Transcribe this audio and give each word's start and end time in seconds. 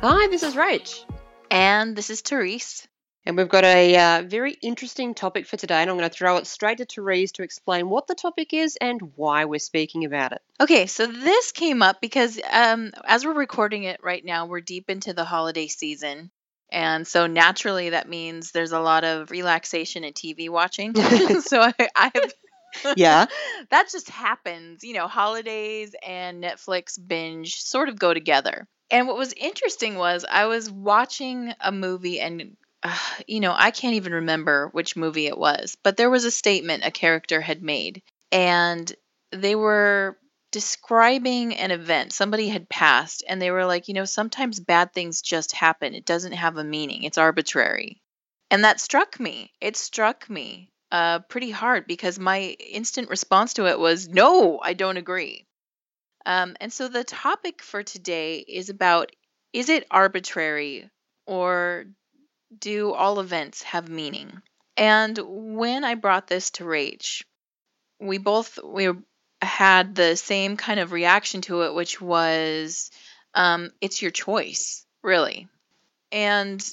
Hi, 0.00 0.26
this 0.28 0.42
is 0.42 0.54
Rach. 0.54 1.04
And 1.50 1.96
this 1.96 2.10
is 2.10 2.20
Therese. 2.20 2.86
And 3.26 3.36
we've 3.36 3.48
got 3.48 3.64
a 3.64 3.96
uh, 3.96 4.22
very 4.22 4.52
interesting 4.62 5.14
topic 5.14 5.46
for 5.46 5.58
today, 5.58 5.82
and 5.82 5.90
I'm 5.90 5.98
going 5.98 6.08
to 6.08 6.14
throw 6.14 6.38
it 6.38 6.46
straight 6.46 6.78
to 6.78 6.86
Therese 6.86 7.32
to 7.32 7.42
explain 7.42 7.90
what 7.90 8.06
the 8.06 8.14
topic 8.14 8.54
is 8.54 8.78
and 8.80 9.12
why 9.14 9.44
we're 9.44 9.58
speaking 9.58 10.06
about 10.06 10.32
it. 10.32 10.40
Okay, 10.58 10.86
so 10.86 11.06
this 11.06 11.52
came 11.52 11.82
up 11.82 12.00
because 12.00 12.40
um, 12.50 12.92
as 13.04 13.26
we're 13.26 13.34
recording 13.34 13.84
it 13.84 14.02
right 14.02 14.24
now, 14.24 14.46
we're 14.46 14.62
deep 14.62 14.88
into 14.88 15.12
the 15.12 15.24
holiday 15.24 15.66
season. 15.66 16.30
And 16.72 17.06
so 17.06 17.26
naturally, 17.26 17.90
that 17.90 18.08
means 18.08 18.52
there's 18.52 18.72
a 18.72 18.80
lot 18.80 19.04
of 19.04 19.30
relaxation 19.30 20.04
and 20.04 20.14
TV 20.14 20.48
watching. 20.48 20.94
so 21.40 21.60
I, 21.60 21.74
I 21.94 22.10
have. 22.14 22.32
Yeah. 22.96 23.26
that 23.70 23.88
just 23.90 24.08
happens. 24.08 24.84
You 24.84 24.94
know, 24.94 25.08
holidays 25.08 25.94
and 26.06 26.42
Netflix 26.42 26.98
binge 27.04 27.56
sort 27.56 27.88
of 27.88 27.98
go 27.98 28.14
together. 28.14 28.66
And 28.90 29.06
what 29.06 29.16
was 29.16 29.32
interesting 29.32 29.96
was 29.96 30.24
I 30.28 30.46
was 30.46 30.70
watching 30.70 31.52
a 31.60 31.72
movie 31.72 32.20
and 32.20 32.56
uh, 32.82 32.96
you 33.26 33.40
know, 33.40 33.54
I 33.56 33.70
can't 33.70 33.94
even 33.94 34.12
remember 34.12 34.68
which 34.72 34.96
movie 34.96 35.26
it 35.26 35.38
was, 35.38 35.76
but 35.82 35.96
there 35.96 36.10
was 36.10 36.24
a 36.24 36.30
statement 36.30 36.84
a 36.84 36.90
character 36.90 37.40
had 37.40 37.62
made, 37.62 38.02
and 38.32 38.90
they 39.32 39.54
were 39.54 40.16
describing 40.50 41.54
an 41.54 41.70
event. 41.70 42.12
Somebody 42.12 42.48
had 42.48 42.68
passed, 42.68 43.22
and 43.28 43.40
they 43.40 43.50
were 43.50 43.66
like, 43.66 43.88
you 43.88 43.94
know, 43.94 44.04
sometimes 44.04 44.60
bad 44.60 44.92
things 44.92 45.22
just 45.22 45.52
happen. 45.52 45.94
It 45.94 46.04
doesn't 46.04 46.32
have 46.32 46.56
a 46.56 46.64
meaning, 46.64 47.04
it's 47.04 47.18
arbitrary. 47.18 48.00
And 48.50 48.64
that 48.64 48.80
struck 48.80 49.20
me. 49.20 49.52
It 49.60 49.76
struck 49.76 50.28
me 50.28 50.70
uh, 50.90 51.20
pretty 51.20 51.50
hard 51.50 51.86
because 51.86 52.18
my 52.18 52.56
instant 52.58 53.08
response 53.08 53.54
to 53.54 53.66
it 53.66 53.78
was, 53.78 54.08
no, 54.08 54.58
I 54.60 54.74
don't 54.74 54.96
agree. 54.96 55.46
Um, 56.26 56.56
and 56.60 56.72
so 56.72 56.88
the 56.88 57.04
topic 57.04 57.62
for 57.62 57.82
today 57.82 58.38
is 58.38 58.68
about 58.68 59.12
is 59.52 59.68
it 59.68 59.86
arbitrary 59.90 60.88
or 61.26 61.86
do 62.56 62.92
all 62.92 63.20
events 63.20 63.62
have 63.62 63.88
meaning? 63.88 64.42
And 64.76 65.18
when 65.24 65.84
I 65.84 65.94
brought 65.94 66.26
this 66.26 66.50
to 66.52 66.64
Rach, 66.64 67.22
we 67.98 68.18
both 68.18 68.58
we 68.62 68.88
had 69.42 69.94
the 69.94 70.16
same 70.16 70.56
kind 70.56 70.80
of 70.80 70.92
reaction 70.92 71.40
to 71.42 71.62
it, 71.62 71.74
which 71.74 72.00
was, 72.00 72.90
um, 73.34 73.70
it's 73.80 74.02
your 74.02 74.10
choice, 74.10 74.84
really. 75.02 75.48
And 76.12 76.64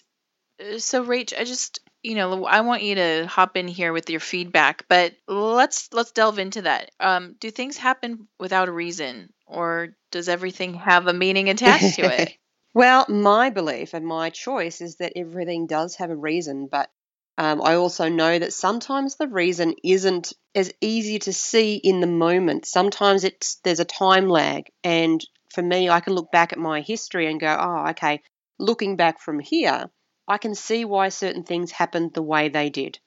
uh, 0.62 0.80
so, 0.80 1.06
Rach, 1.06 1.38
I 1.38 1.44
just 1.44 1.80
you 2.04 2.16
know 2.16 2.46
I 2.46 2.62
want 2.62 2.84
you 2.84 2.96
to 2.96 3.28
hop 3.28 3.58
in 3.58 3.68
here 3.68 3.94
with 3.94 4.10
your 4.10 4.20
feedback, 4.20 4.86
but 4.88 5.14
let's 5.28 5.90
let's 5.94 6.12
delve 6.12 6.40
into 6.40 6.64
that. 6.64 6.92
Um, 7.00 7.36
do 7.40 7.52
things 7.52 7.78
happen 7.78 8.28
without 8.40 8.70
a 8.70 8.72
reason, 8.72 9.34
or 9.46 9.96
does 10.12 10.30
everything 10.30 10.76
have 10.76 11.08
a 11.08 11.14
meaning 11.14 11.50
attached 11.50 11.96
to 11.96 12.08
it? 12.08 12.34
Well, 12.74 13.06
my 13.10 13.50
belief 13.50 13.96
and 13.96 14.06
my 14.06 14.30
choice 14.30 14.82
is 14.82 14.98
that 14.98 15.14
everything 15.16 15.66
does 15.66 15.96
have 15.96 16.12
a 16.12 16.16
reason, 16.16 16.68
but 16.68 16.92
um, 17.38 17.62
I 17.62 17.76
also 17.76 18.10
know 18.10 18.40
that 18.40 18.54
sometimes 18.54 19.16
the 19.16 19.28
reason 19.28 19.76
isn't 19.84 20.34
as 20.56 20.74
easy 20.82 21.20
to 21.20 21.34
see 21.34 21.76
in 21.76 22.00
the 22.02 22.08
moment. 22.08 22.66
Sometimes 22.66 23.24
it's 23.24 23.56
there's 23.64 23.80
a 23.80 23.86
time 23.86 24.28
lag, 24.28 24.70
and 24.84 25.24
for 25.54 25.62
me, 25.62 25.90
I 25.90 26.00
can 26.00 26.14
look 26.14 26.32
back 26.32 26.52
at 26.54 26.60
my 26.60 26.82
history 26.82 27.30
and 27.30 27.40
go, 27.40 27.56
"Oh, 27.60 27.90
okay." 27.92 28.22
Looking 28.60 28.96
back 28.96 29.20
from 29.20 29.40
here, 29.40 29.90
I 30.28 30.38
can 30.40 30.56
see 30.56 30.84
why 30.84 31.10
certain 31.10 31.44
things 31.44 31.72
happened 31.72 32.14
the 32.14 32.24
way 32.24 32.50
they 32.50 32.70
did. 32.70 33.00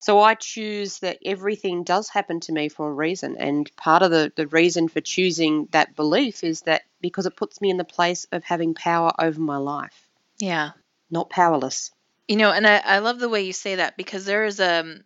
So 0.00 0.20
I 0.20 0.34
choose 0.34 0.98
that 1.00 1.18
everything 1.24 1.82
does 1.82 2.08
happen 2.08 2.40
to 2.40 2.52
me 2.52 2.68
for 2.68 2.88
a 2.88 2.94
reason. 2.94 3.36
And 3.38 3.70
part 3.76 4.02
of 4.02 4.10
the, 4.10 4.32
the 4.36 4.46
reason 4.46 4.88
for 4.88 5.00
choosing 5.00 5.66
that 5.72 5.96
belief 5.96 6.44
is 6.44 6.62
that 6.62 6.82
because 7.00 7.26
it 7.26 7.36
puts 7.36 7.60
me 7.60 7.70
in 7.70 7.76
the 7.76 7.84
place 7.84 8.26
of 8.30 8.44
having 8.44 8.74
power 8.74 9.12
over 9.18 9.40
my 9.40 9.56
life, 9.56 10.08
Yeah. 10.38 10.70
not 11.10 11.30
powerless. 11.30 11.90
You 12.28 12.36
know, 12.36 12.52
and 12.52 12.66
I, 12.66 12.76
I 12.78 12.98
love 12.98 13.18
the 13.18 13.28
way 13.28 13.42
you 13.42 13.52
say 13.52 13.76
that 13.76 13.96
because 13.96 14.24
there 14.24 14.44
is 14.44 14.60
a 14.60 15.00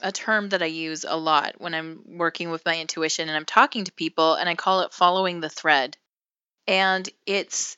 a 0.00 0.10
term 0.10 0.48
that 0.48 0.62
I 0.62 0.66
use 0.66 1.04
a 1.08 1.16
lot 1.16 1.60
when 1.60 1.74
I'm 1.74 2.02
working 2.18 2.50
with 2.50 2.64
my 2.66 2.80
intuition 2.80 3.28
and 3.28 3.36
I'm 3.36 3.44
talking 3.44 3.84
to 3.84 3.92
people, 3.92 4.34
and 4.34 4.48
I 4.48 4.56
call 4.56 4.80
it 4.80 4.92
following 4.92 5.40
the 5.40 5.48
thread. 5.48 5.96
And 6.66 7.08
it's 7.26 7.76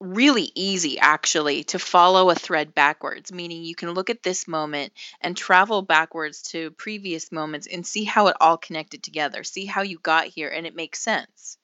really 0.00 0.50
easy 0.54 0.98
actually 0.98 1.64
to 1.64 1.78
follow 1.78 2.30
a 2.30 2.34
thread 2.34 2.74
backwards, 2.74 3.32
meaning 3.32 3.62
you 3.64 3.74
can 3.76 3.90
look 3.92 4.10
at 4.10 4.22
this 4.22 4.48
moment 4.48 4.92
and 5.20 5.36
travel 5.36 5.82
backwards 5.82 6.42
to 6.42 6.70
previous 6.72 7.30
moments 7.30 7.68
and 7.68 7.86
see 7.86 8.04
how 8.04 8.28
it 8.28 8.36
all 8.40 8.56
connected 8.56 9.02
together, 9.02 9.44
see 9.44 9.66
how 9.66 9.82
you 9.82 9.98
got 9.98 10.26
here, 10.26 10.48
and 10.48 10.66
it 10.66 10.74
makes 10.74 11.00
sense. 11.00 11.58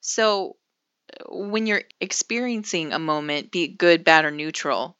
So 0.00 0.56
uh, 1.20 1.24
when 1.36 1.66
you're 1.66 1.84
experiencing 2.00 2.92
a 2.92 2.98
moment, 2.98 3.50
be 3.50 3.64
it 3.64 3.78
good, 3.78 4.04
bad, 4.04 4.24
or 4.24 4.30
neutral, 4.30 4.96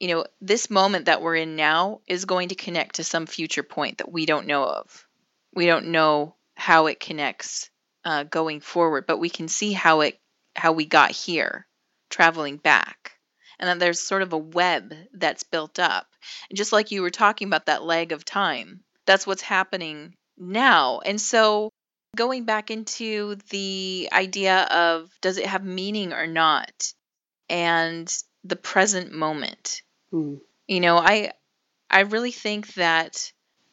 you 0.00 0.08
know, 0.08 0.24
this 0.40 0.70
moment 0.70 1.06
that 1.06 1.22
we're 1.22 1.36
in 1.36 1.56
now 1.56 2.00
is 2.06 2.24
going 2.24 2.50
to 2.50 2.54
connect 2.54 2.96
to 2.96 3.04
some 3.04 3.26
future 3.26 3.62
point 3.62 3.98
that 3.98 4.10
we 4.10 4.26
don't 4.26 4.46
know 4.46 4.64
of. 4.64 5.06
We 5.54 5.66
don't 5.66 5.86
know 5.86 6.36
how 6.54 6.86
it 6.86 7.00
connects 7.00 7.70
uh, 8.04 8.24
going 8.24 8.60
forward, 8.60 9.06
but 9.06 9.18
we 9.18 9.30
can 9.30 9.48
see 9.48 9.72
how 9.72 10.00
it 10.02 10.18
how 10.56 10.72
we 10.72 10.86
got 10.86 11.10
here, 11.12 11.66
traveling 12.10 12.56
back, 12.56 13.12
and 13.58 13.68
then 13.68 13.78
there's 13.78 14.00
sort 14.00 14.22
of 14.22 14.32
a 14.32 14.38
web 14.38 14.94
that's 15.12 15.42
built 15.42 15.78
up. 15.78 16.06
And 16.48 16.56
just 16.56 16.72
like 16.72 16.90
you 16.90 17.02
were 17.02 17.10
talking 17.10 17.48
about 17.48 17.66
that 17.66 17.84
lag 17.84 18.12
of 18.12 18.24
time, 18.24 18.80
that's 19.06 19.26
what's 19.26 19.42
happening 19.42 20.14
now. 20.36 21.00
And 21.00 21.20
so 21.20 21.70
going 22.16 22.44
back 22.44 22.70
into 22.70 23.36
the 23.50 24.08
idea 24.12 24.62
of 24.62 25.10
does 25.20 25.38
it 25.38 25.46
have 25.46 25.64
meaning 25.64 26.12
or 26.12 26.26
not, 26.26 26.92
and 27.48 28.12
the 28.44 28.56
present 28.56 29.12
moment 29.12 29.82
Hmm. 30.10 30.34
you 30.66 30.80
know, 30.80 30.96
I 30.98 31.32
I 31.90 32.00
really 32.00 32.32
think 32.32 32.74
that 32.74 33.32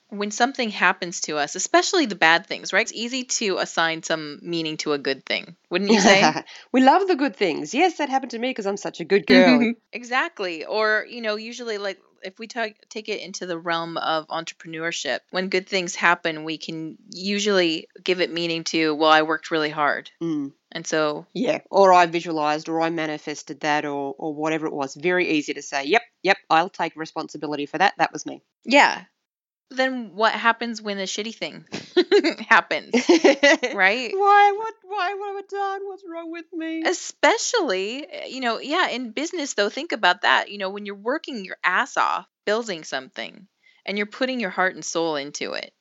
when 0.09 0.31
something 0.31 0.69
happens 0.69 1.22
to 1.22 1.38
us, 1.38 1.56
especially 1.56 2.06
the 2.06 2.16
bad 2.16 2.46
things, 2.47 2.72
right? 2.72 2.84
It's 2.84 2.94
easy 2.94 3.23
to 3.23 3.57
assign 3.57 4.03
some 4.03 4.40
meaning 4.41 4.78
to 4.78 4.94
a 4.94 4.97
good 4.97 5.25
thing, 5.25 5.56
wouldn't 5.69 5.91
you 5.91 6.00
say? 6.00 6.24
we 6.72 6.81
love 6.81 7.07
the 7.07 7.16
good 7.16 7.35
things. 7.35 7.74
Yes, 7.74 7.97
that 7.97 8.09
happened 8.09 8.31
to 8.31 8.40
me 8.40 8.50
because 8.50 8.68
I'm 8.68 8.78
such 8.78 9.00
a 9.00 9.06
good 9.06 9.28
girl. 9.28 9.74
exactly. 9.94 10.66
Or, 10.66 11.06
you 11.09 11.22
know, 11.22 11.35
usually 11.35 11.78
like 11.78 12.00
if 12.25 12.40
we 12.40 12.47
ta- 12.47 12.68
take 12.90 13.08
it 13.09 13.22
into 13.22 13.46
the 13.46 13.58
realm 13.58 13.97
of 13.97 14.28
entrepreneurship, 14.28 15.19
when 15.31 15.50
good 15.50 15.68
things 15.68 15.96
happen, 15.96 16.44
we 16.44 16.58
can 16.58 16.97
usually 17.12 17.88
give 18.03 18.22
it 18.22 18.31
meaning 18.31 18.63
to, 18.66 18.94
well, 18.96 19.12
I 19.12 19.22
worked 19.22 19.52
really 19.52 19.69
hard. 19.69 20.12
Mm. 20.22 20.52
And 20.72 20.86
so, 20.86 21.25
Yeah, 21.34 21.59
or 21.72 21.94
I 21.94 22.06
visualized 22.08 22.68
or 22.68 22.81
I 22.81 22.90
manifested 22.90 23.62
that 23.62 23.86
or, 23.86 24.13
or 24.18 24.33
whatever 24.33 24.66
it 24.68 24.74
was. 24.74 24.95
Very 24.95 25.30
easy 25.30 25.54
to 25.54 25.62
say, 25.62 25.86
yep, 25.86 26.01
yep, 26.24 26.38
I'll 26.50 26.69
take 26.69 26.95
responsibility 26.95 27.66
for 27.66 27.77
that. 27.77 27.94
That 27.98 28.12
was 28.12 28.25
me. 28.25 28.42
yeah. 28.66 29.04
Then 29.71 30.12
what 30.15 30.33
happens 30.33 30.81
when 30.81 31.00
a 31.00 31.03
shitty 31.03 31.33
thing 31.35 31.65
happens, 32.47 32.94
right? 33.73 34.12
Why? 34.13 34.53
What? 34.56 34.73
Why? 34.83 35.13
What 35.15 35.35
have 35.35 35.38
I 35.38 35.41
done? 35.50 35.81
What's 35.88 36.03
wrong 36.07 36.31
with 36.31 36.45
me? 36.53 36.83
Especially, 36.83 38.06
eh, 38.06 38.25
you 38.27 38.41
know, 38.41 38.59
yeah, 38.59 38.89
in 38.89 39.12
business 39.12 39.53
though, 39.53 39.69
think 39.69 39.91
about 39.91 40.21
that. 40.21 40.51
You 40.51 40.59
know, 40.59 40.69
when 40.69 40.85
you're 40.85 40.95
working 40.95 41.44
your 41.44 41.57
ass 41.63 41.97
off 41.97 42.27
building 42.45 42.83
something 42.83 43.47
and 43.85 43.97
you're 43.97 44.07
putting 44.07 44.39
your 44.39 44.51
heart 44.51 44.75
and 44.75 44.85
soul 44.85 45.15
into 45.15 45.53
it, 45.53 45.73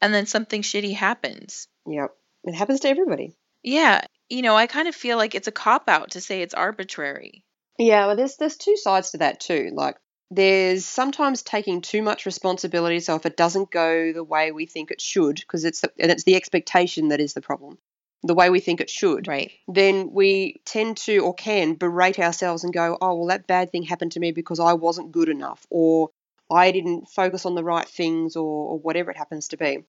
and 0.00 0.14
then 0.14 0.26
something 0.26 0.62
shitty 0.62 0.94
happens. 0.94 1.66
Yep, 1.86 2.10
it 2.44 2.54
happens 2.54 2.80
to 2.80 2.88
everybody. 2.88 3.36
Yeah, 3.64 4.02
you 4.28 4.42
know, 4.42 4.54
I 4.54 4.66
kind 4.68 4.86
of 4.88 4.94
feel 4.94 5.16
like 5.16 5.34
it's 5.34 5.48
a 5.48 5.52
cop 5.52 5.88
out 5.88 6.12
to 6.12 6.20
say 6.20 6.42
it's 6.42 6.54
arbitrary. 6.54 7.44
Yeah, 7.78 8.06
well, 8.06 8.16
there's 8.16 8.36
there's 8.36 8.56
two 8.56 8.76
sides 8.76 9.10
to 9.10 9.18
that 9.18 9.40
too. 9.40 9.70
Like, 9.74 9.96
there's 10.30 10.84
sometimes 10.84 11.42
taking 11.42 11.80
too 11.80 12.02
much 12.02 12.26
responsibility. 12.26 13.00
So 13.00 13.14
if 13.16 13.26
it 13.26 13.36
doesn't 13.36 13.70
go 13.70 14.12
the 14.12 14.24
way 14.24 14.52
we 14.52 14.66
think 14.66 14.90
it 14.90 15.00
should, 15.00 15.36
because 15.36 15.64
it's 15.64 15.80
the, 15.80 15.92
and 15.98 16.10
it's 16.10 16.24
the 16.24 16.36
expectation 16.36 17.08
that 17.08 17.20
is 17.20 17.34
the 17.34 17.40
problem. 17.40 17.78
the 18.22 18.34
way 18.34 18.48
we 18.50 18.60
think 18.60 18.80
it 18.80 18.88
should, 18.88 19.28
Right. 19.28 19.52
then 19.68 20.10
we 20.10 20.60
tend 20.64 20.96
to 20.96 21.18
or 21.18 21.34
can 21.34 21.74
berate 21.74 22.18
ourselves 22.18 22.64
and 22.64 22.72
go, 22.72 22.96
oh, 23.00 23.14
well, 23.16 23.26
that 23.28 23.46
bad 23.46 23.70
thing 23.70 23.82
happened 23.82 24.12
to 24.12 24.20
me 24.20 24.32
because 24.32 24.60
I 24.60 24.72
wasn't 24.72 25.12
good 25.12 25.28
enough 25.28 25.66
or 25.70 26.10
I 26.50 26.70
didn't 26.72 27.08
focus 27.10 27.44
on 27.46 27.54
the 27.54 27.64
right 27.64 27.86
things 27.88 28.34
or, 28.36 28.70
or 28.70 28.78
whatever 28.78 29.10
it 29.10 29.18
happens 29.18 29.48
to 29.48 29.58
be. 29.58 29.84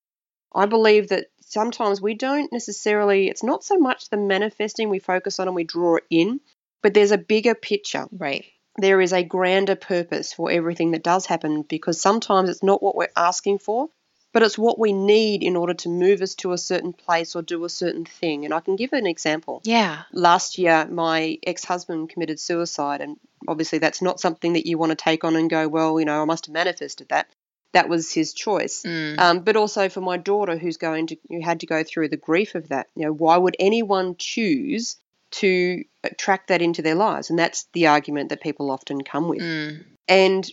I 0.56 0.66
believe 0.68 1.10
that 1.10 1.28
sometimes 1.42 2.02
we 2.02 2.16
don't 2.16 2.52
necessarily, 2.52 3.30
it's 3.30 3.44
not 3.44 3.64
so 3.64 3.78
much 3.78 4.10
the 4.10 4.18
manifesting 4.18 4.90
we 4.90 5.00
focus 5.00 5.40
on 5.40 5.48
and 5.48 5.56
we 5.56 5.64
draw 5.66 5.98
it 5.98 6.06
in, 6.10 6.42
but 6.84 6.94
there's 6.94 7.12
a 7.12 7.18
bigger 7.20 7.56
picture. 7.56 8.08
Right. 8.12 8.46
There 8.78 9.00
is 9.02 9.14
a 9.14 9.24
grander 9.24 9.76
purpose 9.76 10.34
for 10.34 10.52
everything 10.52 10.92
that 10.92 11.04
does 11.04 11.26
happen 11.26 11.62
because 11.62 12.02
sometimes 12.02 12.50
it's 12.50 12.64
not 12.64 12.84
what 12.84 12.96
we're 12.96 13.08
asking 13.16 13.60
for, 13.60 13.90
but 14.36 14.44
it's 14.44 14.58
what 14.58 14.78
we 14.78 14.92
need 14.92 15.44
in 15.44 15.56
order 15.56 15.74
to 15.74 15.88
move 15.88 16.22
us 16.22 16.36
to 16.36 16.52
a 16.52 16.58
certain 16.58 16.92
place 16.92 17.38
or 17.38 17.42
do 17.42 17.64
a 17.64 17.70
certain 17.70 18.04
thing. 18.04 18.44
And 18.44 18.54
I 18.54 18.60
can 18.60 18.76
give 18.76 18.92
an 18.92 19.08
example. 19.08 19.62
Yeah. 19.64 20.04
Last 20.12 20.58
year, 20.58 20.86
my 20.88 21.38
ex 21.42 21.64
husband 21.64 22.10
committed 22.10 22.38
suicide, 22.38 23.00
and 23.00 23.16
obviously 23.48 23.80
that's 23.80 24.02
not 24.02 24.20
something 24.20 24.54
that 24.54 24.66
you 24.66 24.78
want 24.78 24.90
to 24.90 24.98
take 24.98 25.24
on 25.24 25.38
and 25.38 25.50
go, 25.50 25.70
well, 25.70 25.98
you 26.02 26.06
know, 26.06 26.22
I 26.22 26.26
must 26.26 26.48
have 26.48 26.54
manifested 26.54 27.08
that. 27.10 27.30
That 27.72 27.88
was 27.88 28.12
his 28.12 28.34
choice. 28.34 28.84
Mm. 28.86 29.18
Um, 29.20 29.40
but 29.40 29.56
also 29.56 29.88
for 29.88 30.02
my 30.02 30.18
daughter 30.18 30.58
who's 30.58 30.76
going 30.76 31.08
to 31.08 31.18
who 31.30 31.42
had 31.42 31.62
to 31.62 31.66
go 31.66 31.84
through 31.84 32.10
the 32.10 32.18
grief 32.18 32.56
of 32.56 32.68
that. 32.68 32.88
You 32.94 33.06
know, 33.06 33.14
why 33.14 33.38
would 33.38 33.56
anyone 33.58 34.18
choose 34.18 34.98
to 35.36 35.84
track 36.18 36.48
that 36.48 36.62
into 36.62 36.82
their 36.82 36.96
lives? 36.96 37.30
And 37.30 37.40
that's 37.40 37.68
the 37.74 37.88
argument 37.88 38.30
that 38.30 38.42
people 38.42 38.72
often 38.72 39.04
come 39.04 39.28
with. 39.28 39.42
Mm. 39.42 39.86
And 40.08 40.52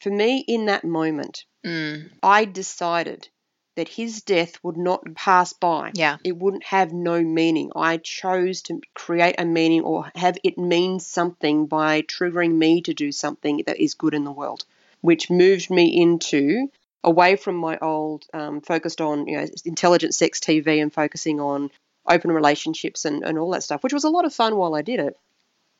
for 0.00 0.10
me, 0.10 0.44
in 0.46 0.66
that 0.66 0.84
moment, 0.84 1.44
Mm. 1.66 2.10
I 2.22 2.44
decided 2.44 3.28
that 3.74 3.88
his 3.88 4.22
death 4.22 4.58
would 4.62 4.76
not 4.76 5.14
pass 5.14 5.52
by. 5.52 5.90
Yeah. 5.94 6.16
It 6.24 6.36
wouldn't 6.36 6.64
have 6.64 6.92
no 6.92 7.20
meaning. 7.22 7.72
I 7.76 7.98
chose 7.98 8.62
to 8.62 8.80
create 8.94 9.34
a 9.38 9.44
meaning 9.44 9.82
or 9.82 10.10
have 10.14 10.38
it 10.42 10.56
mean 10.56 11.00
something 11.00 11.66
by 11.66 12.02
triggering 12.02 12.52
me 12.54 12.80
to 12.82 12.94
do 12.94 13.12
something 13.12 13.64
that 13.66 13.78
is 13.78 13.94
good 13.94 14.14
in 14.14 14.24
the 14.24 14.32
world, 14.32 14.64
which 15.02 15.28
moved 15.28 15.70
me 15.70 16.00
into 16.00 16.70
away 17.04 17.36
from 17.36 17.56
my 17.56 17.78
old 17.78 18.24
um, 18.32 18.60
focused 18.60 19.00
on 19.00 19.26
you 19.26 19.36
know 19.36 19.46
intelligent 19.64 20.14
sex 20.14 20.40
TV 20.40 20.80
and 20.80 20.92
focusing 20.92 21.40
on 21.40 21.70
open 22.08 22.30
relationships 22.32 23.04
and, 23.04 23.24
and 23.24 23.38
all 23.38 23.50
that 23.50 23.62
stuff, 23.62 23.82
which 23.82 23.92
was 23.92 24.04
a 24.04 24.10
lot 24.10 24.24
of 24.24 24.34
fun 24.34 24.56
while 24.56 24.74
I 24.74 24.82
did 24.82 25.00
it. 25.00 25.14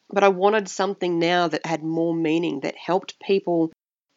But 0.09 0.23
I 0.25 0.29
wanted 0.29 0.69
something 0.69 1.19
now 1.19 1.49
that 1.49 1.67
had 1.67 1.83
more 1.83 2.15
meaning, 2.15 2.61
that 2.61 2.77
helped 2.77 3.19
people 3.21 3.73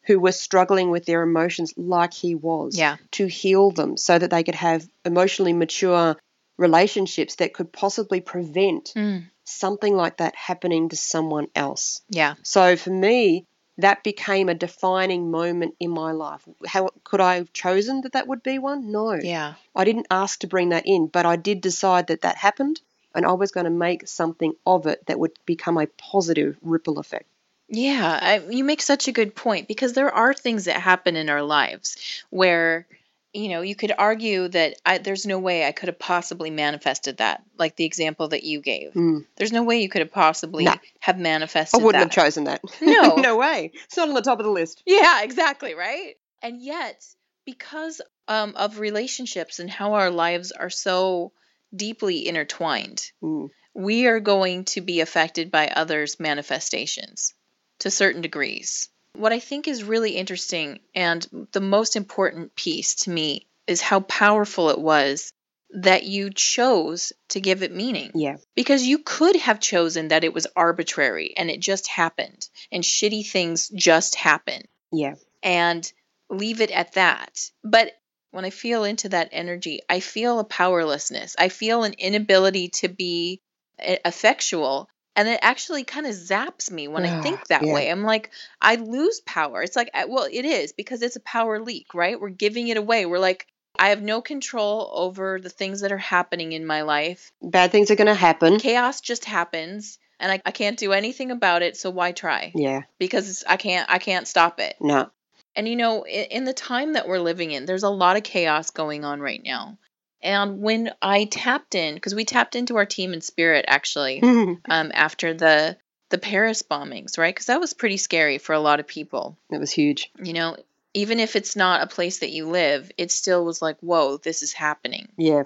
who 0.06 0.18
were 0.20 0.32
struggling 0.32 0.90
with 0.90 1.04
their 1.04 1.22
emotions 1.22 1.74
like 1.76 2.14
he 2.14 2.34
was 2.34 2.76
Yeah. 2.78 2.96
to 3.12 3.26
heal 3.26 3.70
them 3.70 3.96
so 3.96 4.18
that 4.18 4.30
they 4.30 4.42
could 4.42 4.54
have 4.54 4.86
emotionally 5.04 5.52
mature 5.52 6.16
relationships 6.58 7.36
that 7.36 7.54
could 7.54 7.72
possibly 7.72 8.20
prevent 8.20 8.92
Mm. 8.96 9.24
something 9.44 9.94
like 9.96 10.18
that 10.18 10.34
happening 10.36 10.88
to 10.90 10.96
someone 10.96 11.48
else. 11.54 12.02
Yeah. 12.08 12.34
So 12.44 12.76
for 12.76 12.90
me, 12.90 13.44
that 13.80 14.04
became 14.04 14.48
a 14.48 14.54
defining 14.54 15.30
moment 15.30 15.74
in 15.80 15.90
my 15.90 16.12
life. 16.12 16.42
How 16.66 16.90
could 17.04 17.20
I 17.20 17.36
have 17.36 17.52
chosen 17.52 18.02
that 18.02 18.12
that 18.12 18.26
would 18.26 18.42
be 18.42 18.58
one? 18.58 18.90
No. 18.90 19.14
Yeah. 19.14 19.54
I 19.74 19.84
didn't 19.84 20.06
ask 20.10 20.40
to 20.40 20.46
bring 20.46 20.70
that 20.70 20.86
in, 20.86 21.06
but 21.06 21.26
I 21.26 21.36
did 21.36 21.60
decide 21.60 22.08
that 22.08 22.22
that 22.22 22.36
happened 22.36 22.80
and 23.14 23.26
I 23.26 23.32
was 23.32 23.50
going 23.50 23.64
to 23.64 23.70
make 23.70 24.06
something 24.08 24.54
of 24.66 24.86
it 24.86 25.06
that 25.06 25.18
would 25.18 25.32
become 25.46 25.78
a 25.78 25.86
positive 25.86 26.56
ripple 26.62 26.98
effect. 26.98 27.26
Yeah, 27.68 28.18
I, 28.20 28.38
you 28.50 28.64
make 28.64 28.82
such 28.82 29.06
a 29.06 29.12
good 29.12 29.34
point 29.34 29.68
because 29.68 29.92
there 29.92 30.12
are 30.12 30.34
things 30.34 30.64
that 30.64 30.80
happen 30.80 31.14
in 31.14 31.30
our 31.30 31.42
lives 31.42 32.24
where, 32.30 32.86
you 33.32 33.48
know, 33.48 33.60
you 33.62 33.76
could 33.76 33.92
argue 33.96 34.48
that 34.48 34.74
I, 34.84 34.98
there's 34.98 35.24
no 35.24 35.38
way 35.38 35.64
I 35.66 35.72
could 35.72 35.88
have 35.88 35.98
possibly 35.98 36.50
manifested 36.50 37.18
that, 37.18 37.42
like 37.58 37.76
the 37.76 37.84
example 37.84 38.28
that 38.28 38.42
you 38.42 38.60
gave. 38.60 38.92
Mm. 38.94 39.24
There's 39.36 39.52
no 39.52 39.62
way 39.62 39.80
you 39.82 39.88
could 39.88 40.00
have 40.00 40.12
possibly 40.12 40.64
No. 40.64 40.74
have 40.98 41.18
manifested. 41.18 41.80
I 41.80 41.84
wouldn't 41.84 42.00
that. 42.10 42.14
have 42.14 42.24
chosen 42.24 42.44
that. 42.44 42.60
No. 42.82 43.16
no 43.16 43.36
way. 43.36 43.70
It's 43.84 43.96
not 43.96 44.08
on 44.08 44.14
the 44.14 44.22
top 44.22 44.40
of 44.40 44.44
the 44.44 44.50
list. 44.50 44.82
Yeah, 44.84 45.22
exactly, 45.22 45.74
right? 45.74 46.14
And 46.42 46.60
yet, 46.60 47.04
because 47.44 48.00
um, 48.26 48.54
of 48.56 48.78
relationships 48.80 49.58
and 49.60 49.70
how 49.70 49.94
our 49.94 50.10
lives 50.10 50.50
are 50.52 50.70
so 50.70 51.32
deeply 51.74 52.26
intertwined, 52.26 53.10
Mm. 53.22 53.50
we 53.74 54.06
are 54.06 54.18
going 54.20 54.64
to 54.64 54.80
be 54.80 55.00
affected 55.00 55.50
by 55.52 55.68
others' 55.68 56.18
manifestations 56.18 57.34
to 57.80 57.90
certain 57.90 58.22
degrees. 58.22 58.88
What 59.14 59.32
I 59.32 59.38
think 59.40 59.68
is 59.68 59.84
really 59.84 60.12
interesting 60.12 60.80
and 60.94 61.26
the 61.52 61.60
most 61.60 61.96
important 61.96 62.54
piece 62.54 62.94
to 63.04 63.10
me 63.10 63.46
is 63.66 63.80
how 63.80 64.00
powerful 64.00 64.70
it 64.70 64.78
was 64.80 65.32
that 65.72 66.04
you 66.04 66.30
chose 66.30 67.12
to 67.28 67.40
give 67.40 67.62
it 67.62 67.72
meaning. 67.72 68.10
Yeah. 68.14 68.36
Because 68.56 68.82
you 68.82 68.98
could 68.98 69.36
have 69.36 69.60
chosen 69.60 70.08
that 70.08 70.24
it 70.24 70.34
was 70.34 70.46
arbitrary 70.56 71.34
and 71.36 71.48
it 71.50 71.60
just 71.60 71.86
happened 71.86 72.48
and 72.72 72.82
shitty 72.82 73.28
things 73.28 73.68
just 73.68 74.16
happen 74.16 74.62
Yeah. 74.90 75.14
and 75.42 75.90
leave 76.28 76.60
it 76.60 76.70
at 76.70 76.94
that. 76.94 77.50
But 77.62 77.92
when 78.32 78.44
I 78.44 78.50
feel 78.50 78.84
into 78.84 79.10
that 79.10 79.28
energy, 79.32 79.80
I 79.88 80.00
feel 80.00 80.38
a 80.38 80.44
powerlessness. 80.44 81.36
I 81.38 81.48
feel 81.50 81.82
an 81.84 81.94
inability 81.98 82.68
to 82.80 82.88
be 82.88 83.40
e- 83.84 83.96
effectual. 84.04 84.88
And 85.16 85.28
it 85.28 85.40
actually 85.42 85.84
kind 85.84 86.06
of 86.06 86.12
zaps 86.12 86.70
me 86.70 86.88
when 86.88 87.04
I 87.04 87.10
Ah, 87.10 87.22
think 87.22 87.46
that 87.48 87.64
yeah. 87.64 87.74
way. 87.74 87.90
I'm 87.90 88.04
like, 88.04 88.30
I 88.60 88.76
lose 88.76 89.20
power. 89.20 89.62
It's 89.62 89.76
like, 89.76 89.90
well, 90.08 90.28
it 90.30 90.44
is 90.44 90.72
because 90.72 91.02
it's 91.02 91.16
a 91.16 91.20
power 91.20 91.60
leak, 91.60 91.94
right? 91.94 92.20
We're 92.20 92.28
giving 92.30 92.68
it 92.68 92.76
away. 92.76 93.06
We're 93.06 93.18
like, 93.18 93.46
I 93.78 93.88
have 93.88 94.02
no 94.02 94.20
control 94.20 94.90
over 94.92 95.40
the 95.40 95.48
things 95.48 95.80
that 95.80 95.92
are 95.92 95.98
happening 95.98 96.52
in 96.52 96.64
my 96.66 96.82
life. 96.82 97.32
Bad 97.42 97.72
things 97.72 97.90
are 97.90 97.96
going 97.96 98.06
to 98.06 98.14
happen. 98.14 98.58
Chaos 98.58 99.00
just 99.00 99.24
happens 99.24 99.98
and 100.20 100.30
I, 100.30 100.40
I 100.44 100.50
can't 100.50 100.78
do 100.78 100.92
anything 100.92 101.30
about 101.30 101.62
it. 101.62 101.76
So 101.76 101.90
why 101.90 102.12
try? 102.12 102.52
Yeah. 102.54 102.82
Because 102.98 103.42
I 103.48 103.56
can't, 103.56 103.90
I 103.90 103.98
can't 103.98 104.28
stop 104.28 104.60
it. 104.60 104.76
No. 104.80 105.10
And 105.56 105.66
you 105.66 105.76
know, 105.76 106.04
in, 106.04 106.24
in 106.26 106.44
the 106.44 106.52
time 106.52 106.92
that 106.92 107.08
we're 107.08 107.18
living 107.18 107.50
in, 107.50 107.66
there's 107.66 107.82
a 107.82 107.90
lot 107.90 108.16
of 108.16 108.22
chaos 108.22 108.70
going 108.70 109.04
on 109.04 109.20
right 109.20 109.42
now. 109.44 109.78
And 110.22 110.60
when 110.60 110.90
I 111.00 111.24
tapped 111.24 111.74
in, 111.74 111.94
because 111.94 112.14
we 112.14 112.24
tapped 112.24 112.54
into 112.56 112.76
our 112.76 112.86
team 112.86 113.12
in 113.12 113.20
spirit 113.20 113.64
actually 113.68 114.20
um, 114.68 114.92
after 114.94 115.34
the 115.34 115.76
the 116.10 116.18
Paris 116.18 116.62
bombings, 116.62 117.16
right? 117.16 117.34
Because 117.34 117.46
that 117.46 117.60
was 117.60 117.72
pretty 117.72 117.96
scary 117.96 118.38
for 118.38 118.52
a 118.52 118.60
lot 118.60 118.80
of 118.80 118.86
people. 118.86 119.38
It 119.50 119.58
was 119.58 119.70
huge. 119.70 120.10
You 120.20 120.32
know, 120.32 120.56
even 120.92 121.20
if 121.20 121.36
it's 121.36 121.56
not 121.56 121.82
a 121.82 121.86
place 121.86 122.18
that 122.18 122.30
you 122.30 122.48
live, 122.48 122.90
it 122.98 123.12
still 123.12 123.44
was 123.44 123.62
like, 123.62 123.78
whoa, 123.78 124.16
this 124.16 124.42
is 124.42 124.52
happening. 124.52 125.08
Yeah. 125.16 125.44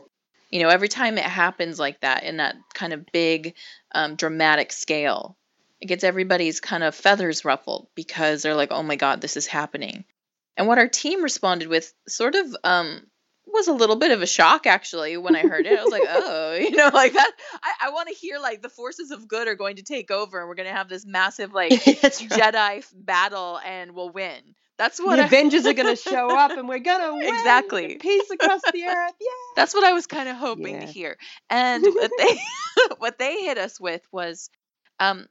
You 0.51 0.63
know, 0.63 0.69
every 0.69 0.89
time 0.89 1.19
it 1.19 1.25
happens 1.25 1.79
like 1.79 2.01
that 2.01 2.25
in 2.25 2.39
that 2.39 2.57
kind 2.73 2.93
of 2.93 3.05
big, 3.13 3.55
um, 3.95 4.15
dramatic 4.17 4.73
scale, 4.73 5.37
it 5.81 5.87
gets 5.87 6.05
everybody's 6.05 6.61
kind 6.61 6.83
of 6.83 6.95
feathers 6.95 7.45
ruffled 7.45 7.89
because 7.95 8.43
they're 8.43 8.55
like, 8.55 8.73
oh 8.73 8.83
my 8.83 8.97
God, 8.97 9.21
this 9.21 9.37
is 9.37 9.47
happening. 9.47 10.05
And 10.57 10.67
what 10.67 10.79
our 10.79 10.89
team 10.89 11.23
responded 11.23 11.69
with 11.69 11.93
sort 12.09 12.37
of 12.37 12.57
um, 12.65 13.07
was 13.47 13.69
a 13.69 13.73
little 13.73 13.97
bit 13.97 14.11
of 14.11 14.23
a 14.23 14.27
shock 14.27 14.67
actually 14.67 15.17
when 15.17 15.37
I 15.37 15.41
heard 15.41 15.67
it. 15.67 15.79
I 15.79 15.83
was 15.83 15.93
like, 15.93 16.03
oh, 16.09 16.55
you 16.61 16.71
know, 16.73 16.91
like 16.93 17.13
that. 17.13 17.31
I, 17.63 17.87
I 17.87 17.91
want 17.91 18.09
to 18.09 18.15
hear 18.15 18.39
like 18.39 18.63
the 18.63 18.69
forces 18.69 19.11
of 19.11 19.29
good 19.29 19.49
are 19.49 19.55
going 19.55 19.77
to 19.77 19.83
take 19.83 20.11
over 20.11 20.39
and 20.39 20.49
we're 20.49 20.55
going 20.55 20.69
to 20.69 20.75
have 20.75 20.89
this 20.89 21.07
massive 21.07 21.53
like 21.55 21.71
right. 21.71 22.03
Jedi 22.03 22.85
battle 22.95 23.59
and 23.65 23.93
we'll 23.95 24.11
win. 24.11 24.41
That's 24.77 24.99
what 24.99 25.17
the 25.17 25.23
I, 25.23 25.27
Avengers 25.27 25.67
are 25.67 25.73
going 25.73 25.95
to 25.95 26.01
show 26.01 26.37
up 26.37 26.51
and 26.51 26.69
we're 26.69 26.81
going 26.81 27.01
to 27.01 27.15
win. 27.15 27.33
Exactly. 27.33 27.97
Peace 27.97 28.29
across 28.31 28.61
the 28.73 28.85
earth. 28.85 29.13
Yeah. 29.21 29.29
That's 29.55 29.73
what 29.73 29.85
I 29.85 29.93
was 29.93 30.09
kind 30.09 30.29
of 30.29 30.37
hoping 30.37 30.81
to 30.81 30.87
hear. 30.87 31.17
And 31.49 31.85
what 31.85 32.11
they 32.19 32.41
what 32.99 33.19
they 33.19 33.43
hit 33.43 33.57
us 33.57 33.79
with 33.79 34.03
was 34.11 34.51
um 34.99 35.27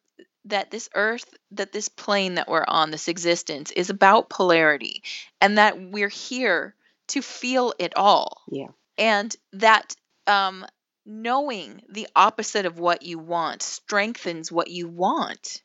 that 0.45 0.71
this 0.71 0.89
earth, 0.95 1.25
that 1.51 1.73
this 1.73 1.89
plane 1.89 2.35
that 2.35 2.47
we're 2.47 2.65
on, 2.65 2.91
this 2.91 3.09
existence 3.09 3.71
is 3.71 3.89
about 3.89 4.29
polarity 4.29 5.03
and 5.41 5.57
that 5.57 5.79
we're 5.79 6.09
here 6.09 6.75
to 7.09 7.21
feel 7.21 7.73
it 7.79 7.93
all. 7.95 8.41
Yeah. 8.49 8.67
And 8.97 9.35
that 9.53 9.95
um 10.27 10.65
knowing 11.05 11.81
the 11.89 12.07
opposite 12.15 12.65
of 12.65 12.79
what 12.79 13.03
you 13.03 13.19
want 13.19 13.61
strengthens 13.61 14.51
what 14.51 14.69
you 14.69 14.87
want. 14.87 15.61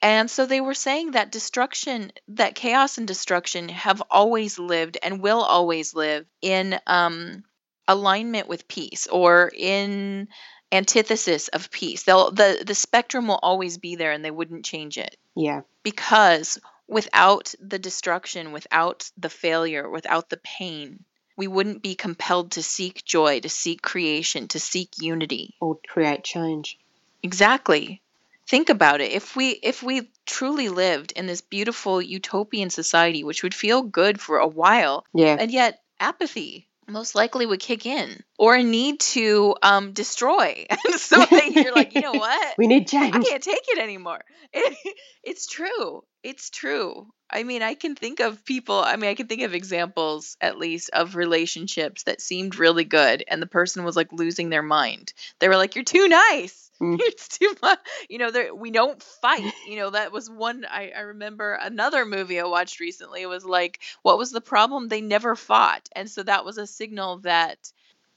And 0.00 0.28
so 0.28 0.46
they 0.46 0.60
were 0.60 0.74
saying 0.74 1.12
that 1.12 1.30
destruction, 1.30 2.10
that 2.28 2.56
chaos 2.56 2.98
and 2.98 3.06
destruction 3.06 3.68
have 3.68 4.02
always 4.10 4.58
lived 4.58 4.98
and 5.00 5.22
will 5.22 5.40
always 5.40 5.94
live 5.94 6.26
in 6.40 6.80
um, 6.88 7.44
alignment 7.86 8.48
with 8.48 8.66
peace 8.66 9.06
or 9.06 9.48
in 9.56 10.26
antithesis 10.72 11.46
of 11.46 11.70
peace. 11.70 12.02
They'll, 12.02 12.32
the, 12.32 12.64
the 12.66 12.74
spectrum 12.74 13.28
will 13.28 13.38
always 13.40 13.78
be 13.78 13.94
there 13.94 14.10
and 14.10 14.24
they 14.24 14.32
wouldn't 14.32 14.64
change 14.64 14.98
it 14.98 15.16
Yeah. 15.36 15.60
because 15.84 16.58
without 16.92 17.54
the 17.60 17.78
destruction, 17.78 18.52
without 18.52 19.10
the 19.16 19.30
failure, 19.30 19.88
without 19.88 20.28
the 20.28 20.36
pain, 20.36 21.04
we 21.36 21.48
wouldn't 21.48 21.82
be 21.82 21.94
compelled 21.94 22.52
to 22.52 22.62
seek 22.62 23.04
joy, 23.04 23.40
to 23.40 23.48
seek 23.48 23.82
creation, 23.82 24.48
to 24.48 24.60
seek 24.60 24.90
unity. 24.98 25.54
Or 25.60 25.78
create 25.88 26.24
change. 26.24 26.78
Exactly. 27.22 28.02
Think 28.48 28.68
about 28.68 29.00
it. 29.00 29.12
If 29.12 29.36
we 29.36 29.50
if 29.50 29.82
we 29.82 30.10
truly 30.26 30.68
lived 30.68 31.12
in 31.12 31.26
this 31.26 31.40
beautiful 31.40 32.02
utopian 32.02 32.70
society 32.70 33.24
which 33.24 33.42
would 33.42 33.54
feel 33.54 33.82
good 33.82 34.20
for 34.20 34.38
a 34.38 34.46
while 34.46 35.04
Yeah. 35.14 35.36
and 35.38 35.50
yet 35.50 35.80
apathy 36.00 36.68
most 36.92 37.14
likely 37.14 37.46
would 37.46 37.60
kick 37.60 37.86
in 37.86 38.22
or 38.38 38.54
a 38.54 38.62
need 38.62 39.00
to 39.00 39.56
um, 39.62 39.92
destroy. 39.92 40.66
so 40.96 41.24
you're 41.50 41.74
like, 41.74 41.94
you 41.94 42.02
know 42.02 42.12
what? 42.12 42.54
we 42.58 42.66
need 42.66 42.86
change. 42.86 43.14
I 43.14 43.20
can't 43.20 43.42
take 43.42 43.64
it 43.68 43.78
anymore. 43.78 44.20
it's 45.24 45.46
true. 45.46 46.04
It's 46.22 46.50
true. 46.50 47.08
I 47.30 47.42
mean, 47.42 47.62
I 47.62 47.74
can 47.74 47.94
think 47.94 48.20
of 48.20 48.44
people, 48.44 48.78
I 48.78 48.96
mean, 48.96 49.10
I 49.10 49.14
can 49.14 49.26
think 49.26 49.42
of 49.42 49.54
examples 49.54 50.36
at 50.40 50.58
least 50.58 50.90
of 50.92 51.16
relationships 51.16 52.02
that 52.04 52.20
seemed 52.20 52.58
really 52.58 52.84
good 52.84 53.24
and 53.26 53.40
the 53.40 53.46
person 53.46 53.84
was 53.84 53.96
like 53.96 54.12
losing 54.12 54.50
their 54.50 54.62
mind. 54.62 55.12
They 55.40 55.48
were 55.48 55.56
like, 55.56 55.74
You're 55.74 55.84
too 55.84 56.08
nice. 56.08 56.70
Mm. 56.82 56.98
It's 57.00 57.28
too 57.28 57.54
much. 57.62 57.78
You 58.08 58.18
know, 58.18 58.30
there 58.30 58.54
we 58.54 58.70
don't 58.70 59.00
fight. 59.02 59.52
You 59.68 59.76
know, 59.76 59.90
that 59.90 60.12
was 60.12 60.28
one 60.28 60.66
I, 60.68 60.90
I 60.96 61.00
remember 61.00 61.52
another 61.54 62.04
movie 62.04 62.40
I 62.40 62.44
watched 62.44 62.80
recently. 62.80 63.22
It 63.22 63.28
was 63.28 63.44
like, 63.44 63.80
what 64.02 64.18
was 64.18 64.32
the 64.32 64.40
problem? 64.40 64.88
They 64.88 65.00
never 65.00 65.36
fought. 65.36 65.88
And 65.94 66.10
so 66.10 66.22
that 66.24 66.44
was 66.44 66.58
a 66.58 66.66
signal 66.66 67.18
that, 67.18 67.58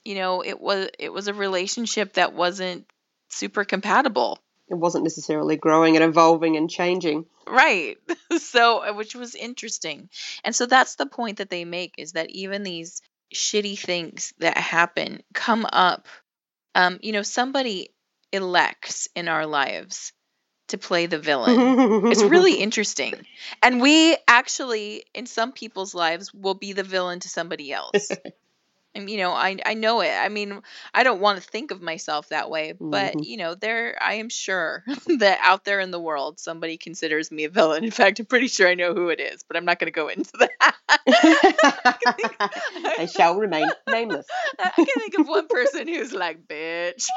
you 0.03 0.15
know, 0.15 0.43
it 0.43 0.59
was 0.59 0.89
it 0.97 1.13
was 1.13 1.27
a 1.27 1.33
relationship 1.33 2.13
that 2.13 2.33
wasn't 2.33 2.85
super 3.29 3.63
compatible. 3.63 4.39
It 4.67 4.75
wasn't 4.75 5.03
necessarily 5.03 5.57
growing 5.57 5.95
and 5.95 6.03
evolving 6.03 6.57
and 6.57 6.69
changing. 6.69 7.25
Right. 7.47 7.97
So, 8.37 8.79
uh, 8.79 8.93
which 8.93 9.15
was 9.15 9.33
interesting. 9.33 10.09
And 10.43 10.53
so 10.53 10.65
that's 10.65 10.95
the 10.95 11.05
point 11.05 11.37
that 11.37 11.49
they 11.49 11.63
make 11.63 11.95
is 11.97 12.13
that 12.13 12.29
even 12.31 12.63
these 12.63 13.01
shitty 13.33 13.77
things 13.79 14.33
that 14.39 14.57
happen 14.57 15.21
come 15.33 15.65
up. 15.71 16.07
Um, 16.73 16.99
you 17.01 17.13
know, 17.13 17.21
somebody 17.21 17.89
elects 18.35 19.07
in 19.15 19.27
our 19.27 19.45
lives 19.45 20.13
to 20.67 20.77
play 20.77 21.05
the 21.05 21.19
villain. 21.19 22.05
It's 22.07 22.23
really 22.35 22.55
interesting. 22.55 23.13
And 23.61 23.81
we 23.81 24.17
actually, 24.27 25.05
in 25.13 25.25
some 25.25 25.51
people's 25.51 25.93
lives, 25.93 26.33
will 26.33 26.55
be 26.55 26.73
the 26.73 26.83
villain 26.83 27.19
to 27.21 27.29
somebody 27.29 27.71
else. 27.71 28.09
And 28.95 29.09
you 29.09 29.17
know, 29.17 29.31
I 29.31 29.57
I 29.65 29.73
know 29.73 30.01
it. 30.01 30.11
I 30.11 30.29
mean, 30.29 30.61
I 30.93 31.03
don't 31.03 31.19
want 31.19 31.41
to 31.41 31.47
think 31.47 31.71
of 31.71 31.81
myself 31.81 32.29
that 32.29 32.49
way, 32.49 32.73
but 32.79 33.13
Mhm. 33.15 33.25
you 33.25 33.37
know, 33.37 33.53
there 33.53 33.97
I 34.01 34.15
am 34.15 34.29
sure 34.29 34.83
that 35.19 35.39
out 35.41 35.65
there 35.65 35.81
in 35.81 35.91
the 35.91 35.99
world 35.99 36.39
somebody 36.39 36.77
considers 36.77 37.29
me 37.31 37.43
a 37.43 37.49
villain. 37.49 37.83
In 37.83 37.91
fact, 37.91 38.19
I'm 38.19 38.25
pretty 38.25 38.47
sure 38.47 38.67
I 38.67 38.75
know 38.75 38.93
who 38.93 39.09
it 39.09 39.19
is, 39.19 39.43
but 39.43 39.57
I'm 39.57 39.65
not 39.65 39.79
going 39.79 39.91
to 39.91 39.91
go 39.91 40.07
into 40.07 40.31
that. 40.37 40.75
I 42.97 43.05
shall 43.05 43.35
remain 43.35 43.67
nameless. 43.87 44.25
I 44.59 44.69
can 44.75 44.85
think 44.85 45.19
of 45.19 45.27
one 45.27 45.47
person 45.47 45.87
who's 45.87 46.13
like, 46.13 46.47
bitch. 46.47 47.07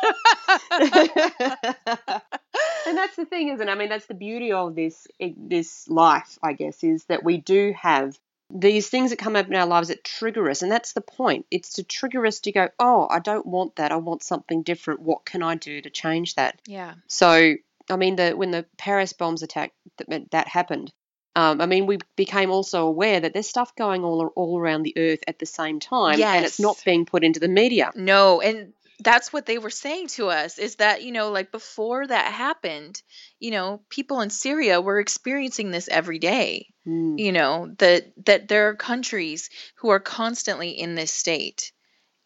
and 2.87 2.97
that's 2.97 3.17
the 3.17 3.25
thing, 3.27 3.49
isn't 3.51 3.69
it? 3.69 3.71
I 3.71 3.75
mean, 3.75 3.89
that's 3.89 4.07
the 4.07 4.15
beauty 4.15 4.53
of 4.53 4.75
this 4.75 5.07
eh, 5.21 5.33
this 5.37 5.89
life, 5.89 6.39
I 6.43 6.53
guess, 6.55 6.83
is 6.83 7.05
that 7.05 7.23
we 7.25 7.37
do 7.39 7.73
have 7.81 8.19
these 8.50 8.88
things 8.88 9.11
that 9.11 9.19
come 9.19 9.37
up 9.37 9.47
in 9.47 9.55
our 9.55 9.67
lives 9.67 9.88
that 9.88 10.05
trigger 10.05 10.49
us, 10.50 10.62
and 10.62 10.73
that's 10.73 10.93
the 10.93 11.00
point. 11.00 11.47
It's 11.50 11.75
to 11.75 11.83
trigger 11.83 12.25
us 12.25 12.40
to 12.40 12.52
go, 12.52 12.69
oh, 12.78 13.07
I 13.11 13.19
don't 13.19 13.47
want 13.47 13.76
that. 13.76 13.93
I 13.93 13.97
want 13.97 14.23
something 14.23 14.62
different. 14.62 15.00
What 15.00 15.25
can 15.25 15.43
I 15.43 15.55
do 15.55 15.81
to 15.81 15.90
change 15.90 16.35
that? 16.37 16.61
yeah. 16.67 16.95
So, 17.07 17.55
I 17.90 17.97
mean, 17.97 18.17
the 18.17 18.33
when 18.33 18.50
the 18.50 18.64
Paris 18.76 19.12
bombs 19.12 19.43
attack 19.43 19.73
that, 19.99 20.31
that 20.31 20.49
happened, 20.49 20.93
um, 21.37 21.61
I 21.61 21.67
mean, 21.67 21.87
we 21.87 21.99
became 22.17 22.50
also 22.50 22.87
aware 22.87 23.21
that 23.21 23.33
there's 23.33 23.49
stuff 23.49 23.75
going 23.76 24.02
all 24.02 24.26
all 24.35 24.59
around 24.59 24.83
the 24.83 24.95
earth 24.97 25.21
at 25.28 25.38
the 25.38 25.47
same 25.47 25.78
time, 25.78 26.21
and 26.21 26.45
it's 26.45 26.59
not 26.59 26.83
being 26.85 27.07
put 27.07 27.25
into 27.25 27.40
the 27.40 27.49
media. 27.49 27.93
No, 27.95 28.40
and 28.40 28.73
that's 29.00 29.33
what 29.33 29.47
they 29.47 29.59
were 29.59 29.71
saying 29.71 30.09
to 30.09 30.28
us 30.28 30.59
is 30.59 30.76
that, 30.76 31.02
you 31.02 31.12
know, 31.12 31.31
like 31.31 31.52
before 31.52 32.07
that 32.07 32.33
happened, 32.33 33.00
you 33.38 33.50
know, 33.50 33.81
people 33.88 34.21
in 34.21 34.31
Syria 34.31 34.81
were 34.81 34.99
experiencing 34.99 35.71
this 35.71 35.88
every 35.88 36.19
day. 36.19 36.69
Mm. 36.87 37.19
You 37.19 37.33
know, 37.33 37.75
that 37.78 38.12
that 38.26 38.49
there 38.49 38.69
are 38.69 38.75
countries 38.75 39.50
who 39.76 39.90
are 39.90 40.00
constantly 40.00 40.71
in 40.71 40.95
this 40.95 41.12
state 41.12 41.73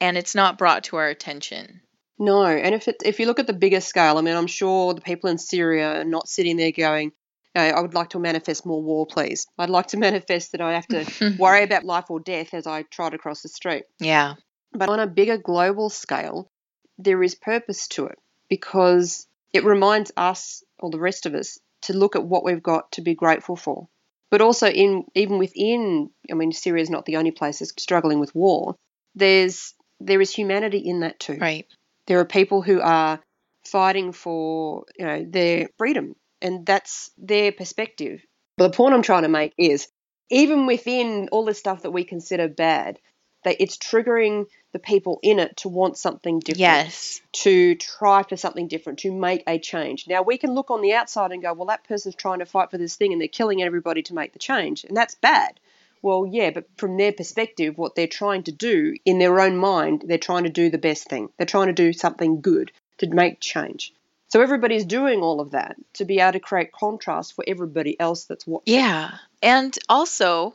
and 0.00 0.16
it's 0.16 0.34
not 0.34 0.58
brought 0.58 0.84
to 0.84 0.96
our 0.96 1.08
attention. 1.08 1.80
No, 2.18 2.44
and 2.44 2.74
if 2.74 2.88
it, 2.88 2.96
if 3.04 3.18
you 3.18 3.26
look 3.26 3.40
at 3.40 3.46
the 3.46 3.52
bigger 3.52 3.80
scale, 3.80 4.18
I 4.18 4.20
mean, 4.20 4.36
I'm 4.36 4.46
sure 4.46 4.94
the 4.94 5.00
people 5.00 5.30
in 5.30 5.38
Syria 5.38 6.00
are 6.00 6.04
not 6.04 6.28
sitting 6.28 6.56
there 6.56 6.70
going, 6.70 7.12
"No, 7.54 7.62
I 7.62 7.80
would 7.80 7.94
like 7.94 8.10
to 8.10 8.20
manifest 8.20 8.64
more 8.64 8.82
war, 8.82 9.06
please. 9.06 9.46
I'd 9.58 9.70
like 9.70 9.88
to 9.88 9.96
manifest 10.08 10.52
that 10.52 10.60
I 10.60 10.74
have 10.74 10.86
to 10.88 11.36
worry 11.38 11.64
about 11.64 11.84
life 11.84 12.10
or 12.10 12.20
death 12.20 12.54
as 12.54 12.66
I 12.66 12.82
trot 12.82 13.14
across 13.14 13.42
the 13.42 13.48
street." 13.48 13.84
yeah. 13.98 14.34
But 14.74 14.88
on 14.88 15.00
a 15.00 15.06
bigger 15.06 15.36
global 15.36 15.90
scale, 15.90 16.50
there 16.98 17.22
is 17.22 17.34
purpose 17.34 17.88
to 17.88 18.06
it 18.06 18.18
because 18.48 19.26
it 19.52 19.64
reminds 19.64 20.12
us 20.16 20.62
or 20.78 20.90
the 20.90 20.98
rest 20.98 21.26
of 21.26 21.34
us 21.34 21.58
to 21.82 21.92
look 21.92 22.16
at 22.16 22.24
what 22.24 22.44
we've 22.44 22.62
got 22.62 22.92
to 22.92 23.00
be 23.00 23.14
grateful 23.14 23.56
for. 23.56 23.88
But 24.30 24.40
also 24.40 24.66
in 24.66 25.04
even 25.14 25.38
within, 25.38 26.10
I 26.30 26.34
mean, 26.34 26.52
Syria 26.52 26.82
is 26.82 26.90
not 26.90 27.04
the 27.04 27.16
only 27.16 27.32
place 27.32 27.58
that's 27.58 27.74
struggling 27.82 28.18
with 28.18 28.34
war. 28.34 28.76
There's 29.14 29.74
there 30.00 30.20
is 30.20 30.34
humanity 30.34 30.78
in 30.78 31.00
that 31.00 31.20
too. 31.20 31.38
Right. 31.40 31.66
There 32.06 32.18
are 32.18 32.24
people 32.24 32.62
who 32.62 32.80
are 32.80 33.20
fighting 33.64 34.12
for 34.12 34.84
you 34.98 35.06
know 35.06 35.26
their 35.28 35.68
freedom, 35.76 36.16
and 36.40 36.64
that's 36.64 37.10
their 37.18 37.52
perspective. 37.52 38.22
But 38.56 38.72
the 38.72 38.76
point 38.76 38.94
I'm 38.94 39.02
trying 39.02 39.22
to 39.22 39.28
make 39.28 39.52
is, 39.58 39.88
even 40.30 40.66
within 40.66 41.28
all 41.30 41.44
the 41.44 41.54
stuff 41.54 41.82
that 41.82 41.90
we 41.90 42.04
consider 42.04 42.48
bad, 42.48 42.98
that 43.44 43.56
it's 43.60 43.76
triggering 43.76 44.46
the 44.72 44.78
people 44.78 45.18
in 45.22 45.38
it 45.38 45.56
to 45.58 45.68
want 45.68 45.98
something 45.98 46.38
different, 46.40 46.60
Yes. 46.60 47.20
to 47.32 47.74
try 47.74 48.22
for 48.22 48.36
something 48.36 48.68
different, 48.68 49.00
to 49.00 49.12
make 49.12 49.42
a 49.46 49.58
change. 49.58 50.08
Now 50.08 50.22
we 50.22 50.38
can 50.38 50.54
look 50.54 50.70
on 50.70 50.80
the 50.80 50.94
outside 50.94 51.32
and 51.32 51.42
go, 51.42 51.52
well, 51.52 51.66
that 51.66 51.84
person's 51.84 52.14
trying 52.14 52.38
to 52.38 52.46
fight 52.46 52.70
for 52.70 52.78
this 52.78 52.96
thing, 52.96 53.12
and 53.12 53.20
they're 53.20 53.28
killing 53.28 53.62
everybody 53.62 54.02
to 54.04 54.14
make 54.14 54.32
the 54.32 54.38
change, 54.38 54.84
and 54.84 54.96
that's 54.96 55.14
bad. 55.16 55.58
Well, 56.00 56.26
yeah, 56.26 56.50
but 56.50 56.66
from 56.78 56.96
their 56.96 57.12
perspective, 57.12 57.78
what 57.78 57.94
they're 57.94 58.08
trying 58.08 58.42
to 58.44 58.52
do 58.52 58.96
in 59.04 59.18
their 59.18 59.38
own 59.38 59.56
mind, 59.56 60.04
they're 60.06 60.18
trying 60.18 60.44
to 60.44 60.50
do 60.50 60.68
the 60.70 60.78
best 60.78 61.08
thing. 61.08 61.28
They're 61.36 61.46
trying 61.46 61.68
to 61.68 61.72
do 61.72 61.92
something 61.92 62.40
good 62.40 62.72
to 62.98 63.08
make 63.08 63.38
change. 63.40 63.92
So 64.28 64.40
everybody's 64.40 64.84
doing 64.86 65.20
all 65.20 65.40
of 65.40 65.50
that 65.50 65.76
to 65.94 66.04
be 66.04 66.18
able 66.18 66.32
to 66.32 66.40
create 66.40 66.72
contrast 66.72 67.34
for 67.34 67.44
everybody 67.46 68.00
else 68.00 68.24
that's 68.24 68.46
watching. 68.46 68.74
Yeah. 68.74 69.10
And 69.42 69.78
also, 69.88 70.54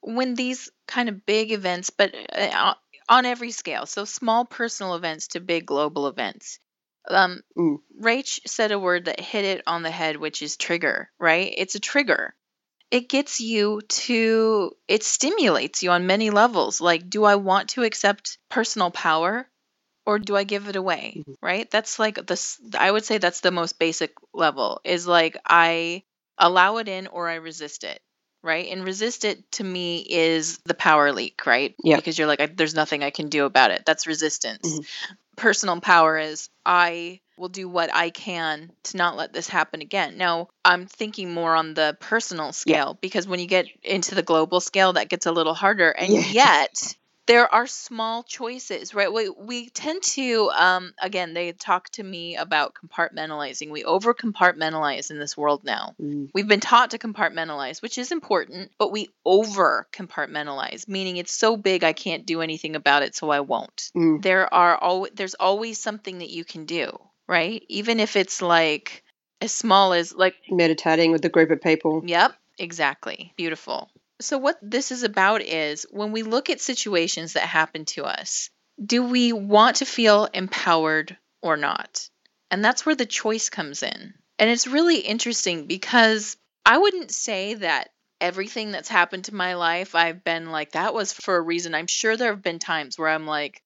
when 0.00 0.34
these 0.34 0.70
kind 0.86 1.08
of 1.08 1.26
big 1.26 1.52
events, 1.52 1.90
but 1.90 2.14
uh, 2.32 2.74
on 3.08 3.26
every 3.26 3.50
scale, 3.50 3.86
so 3.86 4.04
small 4.04 4.44
personal 4.44 4.94
events 4.94 5.28
to 5.28 5.40
big 5.40 5.66
global 5.66 6.06
events. 6.08 6.58
Um. 7.08 7.42
Rach 8.00 8.38
said 8.46 8.72
a 8.72 8.78
word 8.78 9.06
that 9.06 9.20
hit 9.20 9.44
it 9.44 9.62
on 9.66 9.82
the 9.82 9.90
head, 9.90 10.16
which 10.16 10.42
is 10.42 10.56
trigger, 10.56 11.10
right? 11.18 11.52
It's 11.56 11.74
a 11.74 11.80
trigger. 11.80 12.34
It 12.90 13.08
gets 13.08 13.40
you 13.40 13.82
to, 13.88 14.76
it 14.88 15.04
stimulates 15.04 15.82
you 15.82 15.90
on 15.90 16.06
many 16.06 16.30
levels. 16.30 16.80
Like, 16.80 17.10
do 17.10 17.24
I 17.24 17.36
want 17.36 17.70
to 17.70 17.84
accept 17.84 18.38
personal 18.50 18.90
power 18.90 19.48
or 20.06 20.18
do 20.18 20.36
I 20.36 20.44
give 20.44 20.68
it 20.68 20.76
away? 20.76 21.24
Mhm. 21.28 21.36
Right? 21.42 21.70
That's 21.70 21.98
like 21.98 22.26
this, 22.26 22.60
I 22.78 22.90
would 22.90 23.04
say 23.04 23.18
that's 23.18 23.40
the 23.40 23.50
most 23.52 23.78
basic 23.78 24.14
level 24.34 24.80
is 24.84 25.06
like, 25.06 25.36
I 25.46 26.04
allow 26.38 26.78
it 26.78 26.88
in 26.88 27.06
or 27.08 27.28
I 27.28 27.36
resist 27.36 27.84
it. 27.84 28.00
Right. 28.42 28.68
And 28.70 28.84
resist 28.84 29.24
it 29.24 29.50
to 29.52 29.64
me 29.64 29.98
is 30.08 30.58
the 30.64 30.74
power 30.74 31.12
leak, 31.12 31.44
right? 31.44 31.74
Yeah. 31.82 31.96
Because 31.96 32.16
you're 32.18 32.28
like, 32.28 32.40
I, 32.40 32.46
there's 32.46 32.74
nothing 32.74 33.02
I 33.02 33.10
can 33.10 33.28
do 33.28 33.44
about 33.44 33.72
it. 33.72 33.82
That's 33.84 34.06
resistance. 34.06 34.78
Mhm. 34.78 34.86
Personal 35.36 35.80
power 35.80 36.18
is 36.18 36.48
I 36.64 37.20
will 37.36 37.48
do 37.48 37.68
what 37.68 37.94
I 37.94 38.10
can 38.10 38.72
to 38.84 38.96
not 38.96 39.16
let 39.16 39.32
this 39.32 39.48
happen 39.48 39.80
again. 39.80 40.18
Now, 40.18 40.48
I'm 40.64 40.86
thinking 40.86 41.32
more 41.32 41.54
on 41.54 41.74
the 41.74 41.96
personal 42.00 42.52
scale 42.52 42.98
because 43.00 43.26
when 43.28 43.38
you 43.40 43.46
get 43.46 43.66
into 43.82 44.14
the 44.14 44.22
global 44.22 44.60
scale, 44.60 44.94
that 44.94 45.08
gets 45.08 45.26
a 45.26 45.32
little 45.32 45.54
harder. 45.54 45.90
And 45.90 46.12
Yeah. 46.12 46.22
yet, 46.22 46.96
there 47.28 47.54
are 47.54 47.66
small 47.66 48.22
choices, 48.22 48.94
right? 48.94 49.12
We, 49.12 49.28
we 49.28 49.68
tend 49.68 50.02
to, 50.14 50.50
um, 50.56 50.94
again, 51.00 51.34
they 51.34 51.52
talk 51.52 51.90
to 51.90 52.02
me 52.02 52.36
about 52.36 52.74
compartmentalizing. 52.74 53.70
We 53.70 53.84
over 53.84 54.14
compartmentalize 54.14 55.10
in 55.10 55.18
this 55.18 55.36
world 55.36 55.62
now. 55.62 55.94
Mm. 56.00 56.30
We've 56.32 56.48
been 56.48 56.60
taught 56.60 56.92
to 56.92 56.98
compartmentalize, 56.98 57.82
which 57.82 57.98
is 57.98 58.12
important, 58.12 58.72
but 58.78 58.90
we 58.90 59.10
over 59.26 59.86
compartmentalize, 59.92 60.88
meaning 60.88 61.18
it's 61.18 61.32
so 61.32 61.58
big 61.58 61.84
I 61.84 61.92
can't 61.92 62.24
do 62.24 62.40
anything 62.40 62.76
about 62.76 63.02
it, 63.02 63.14
so 63.14 63.28
I 63.28 63.40
won't. 63.40 63.90
Mm. 63.94 64.22
There 64.22 64.52
are 64.52 64.76
always 64.76 65.12
there's 65.14 65.34
always 65.34 65.78
something 65.78 66.18
that 66.18 66.30
you 66.30 66.44
can 66.44 66.64
do, 66.64 66.98
right? 67.28 67.62
Even 67.68 68.00
if 68.00 68.16
it's 68.16 68.40
like 68.40 69.04
as 69.42 69.52
small 69.52 69.92
as 69.92 70.14
like 70.14 70.34
Meditating 70.50 71.12
with 71.12 71.24
a 71.26 71.28
group 71.28 71.50
of 71.50 71.60
people. 71.60 72.02
Yep, 72.06 72.32
exactly. 72.58 73.34
Beautiful. 73.36 73.90
So, 74.20 74.38
what 74.38 74.58
this 74.62 74.90
is 74.90 75.04
about 75.04 75.42
is 75.42 75.86
when 75.90 76.12
we 76.12 76.22
look 76.22 76.50
at 76.50 76.60
situations 76.60 77.34
that 77.34 77.42
happen 77.42 77.84
to 77.86 78.04
us, 78.04 78.50
do 78.84 79.04
we 79.04 79.32
want 79.32 79.76
to 79.76 79.86
feel 79.86 80.24
empowered 80.26 81.16
or 81.42 81.56
not? 81.56 82.08
And 82.50 82.64
that's 82.64 82.84
where 82.84 82.94
the 82.94 83.06
choice 83.06 83.48
comes 83.48 83.82
in. 83.82 84.14
And 84.38 84.50
it's 84.50 84.66
really 84.66 84.98
interesting 84.98 85.66
because 85.66 86.36
I 86.64 86.78
wouldn't 86.78 87.10
say 87.10 87.54
that 87.54 87.90
everything 88.20 88.72
that's 88.72 88.88
happened 88.88 89.24
to 89.26 89.34
my 89.34 89.54
life, 89.54 89.94
I've 89.94 90.24
been 90.24 90.50
like, 90.50 90.72
that 90.72 90.94
was 90.94 91.12
for 91.12 91.36
a 91.36 91.40
reason. 91.40 91.74
I'm 91.74 91.86
sure 91.86 92.16
there 92.16 92.32
have 92.32 92.42
been 92.42 92.58
times 92.58 92.98
where 92.98 93.08
I'm 93.08 93.26
like, 93.26 93.62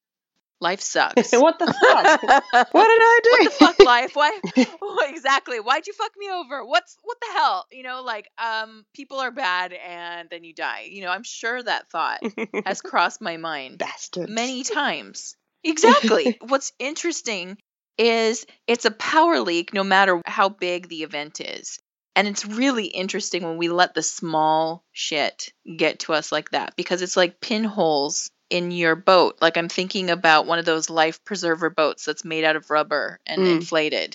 life 0.62 0.80
sucks. 0.92 1.32
what 1.32 1.58
the 1.58 1.66
fuck? 1.66 2.22
what 2.72 2.86
did 2.86 3.02
I 3.02 3.20
do? 3.22 3.30
what 3.30 3.44
the 3.44 3.50
fuck 3.50 3.78
life? 3.80 4.16
Why 4.16 4.38
exactly. 5.08 5.60
Why'd 5.60 5.86
you 5.86 5.92
fuck 5.92 6.12
me 6.16 6.30
over? 6.30 6.64
What's 6.64 6.96
what 7.02 7.18
the 7.20 7.38
hell? 7.38 7.66
You 7.70 7.82
know 7.82 8.02
like 8.02 8.28
um 8.38 8.84
people 8.94 9.18
are 9.18 9.30
bad 9.30 9.72
and 9.72 10.30
then 10.30 10.44
you 10.44 10.54
die. 10.54 10.88
You 10.90 11.02
know 11.02 11.10
i'm 11.10 11.24
sure 11.24 11.62
that 11.62 11.90
thought 11.90 12.20
has 12.64 12.80
crossed 12.80 13.20
my 13.20 13.36
mind 13.36 13.82
many 14.16 14.64
times. 14.64 15.36
Exactly. 15.64 16.38
What's 16.40 16.72
interesting 16.78 17.58
is 17.98 18.46
it's 18.66 18.84
a 18.84 18.90
power 18.90 19.40
leak 19.40 19.74
no 19.74 19.84
matter 19.84 20.20
how 20.26 20.48
big 20.48 20.88
the 20.88 21.02
event 21.02 21.40
is. 21.40 21.78
And 22.14 22.28
it's 22.28 22.44
really 22.44 22.86
interesting 22.86 23.42
when 23.42 23.56
we 23.56 23.68
let 23.68 23.94
the 23.94 24.02
small 24.02 24.84
shit 24.92 25.52
get 25.76 26.00
to 26.00 26.12
us 26.12 26.30
like 26.30 26.50
that 26.50 26.74
because 26.76 27.00
it's 27.00 27.16
like 27.16 27.40
pinholes 27.40 28.30
in 28.52 28.70
your 28.70 28.94
boat. 28.94 29.38
Like 29.40 29.56
I'm 29.56 29.70
thinking 29.70 30.10
about 30.10 30.44
one 30.44 30.58
of 30.58 30.66
those 30.66 30.90
life 30.90 31.24
preserver 31.24 31.70
boats 31.70 32.04
that's 32.04 32.22
made 32.22 32.44
out 32.44 32.54
of 32.54 32.70
rubber 32.70 33.18
and 33.24 33.40
Mm. 33.40 33.52
inflated. 33.56 34.14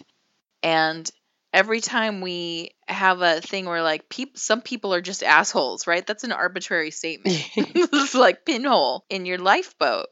And 0.61 1.09
every 1.51 1.81
time 1.81 2.21
we 2.21 2.69
have 2.87 3.21
a 3.23 3.41
thing 3.41 3.65
where 3.65 3.81
like 3.81 4.09
peop- 4.09 4.37
some 4.37 4.61
people 4.61 4.93
are 4.93 5.01
just 5.01 5.23
assholes, 5.23 5.87
right? 5.87 6.05
That's 6.05 6.23
an 6.23 6.31
arbitrary 6.31 6.91
statement. 6.91 7.35
it's 7.55 8.13
like 8.13 8.45
pinhole 8.45 9.05
in 9.09 9.25
your 9.25 9.39
lifeboat. 9.39 10.05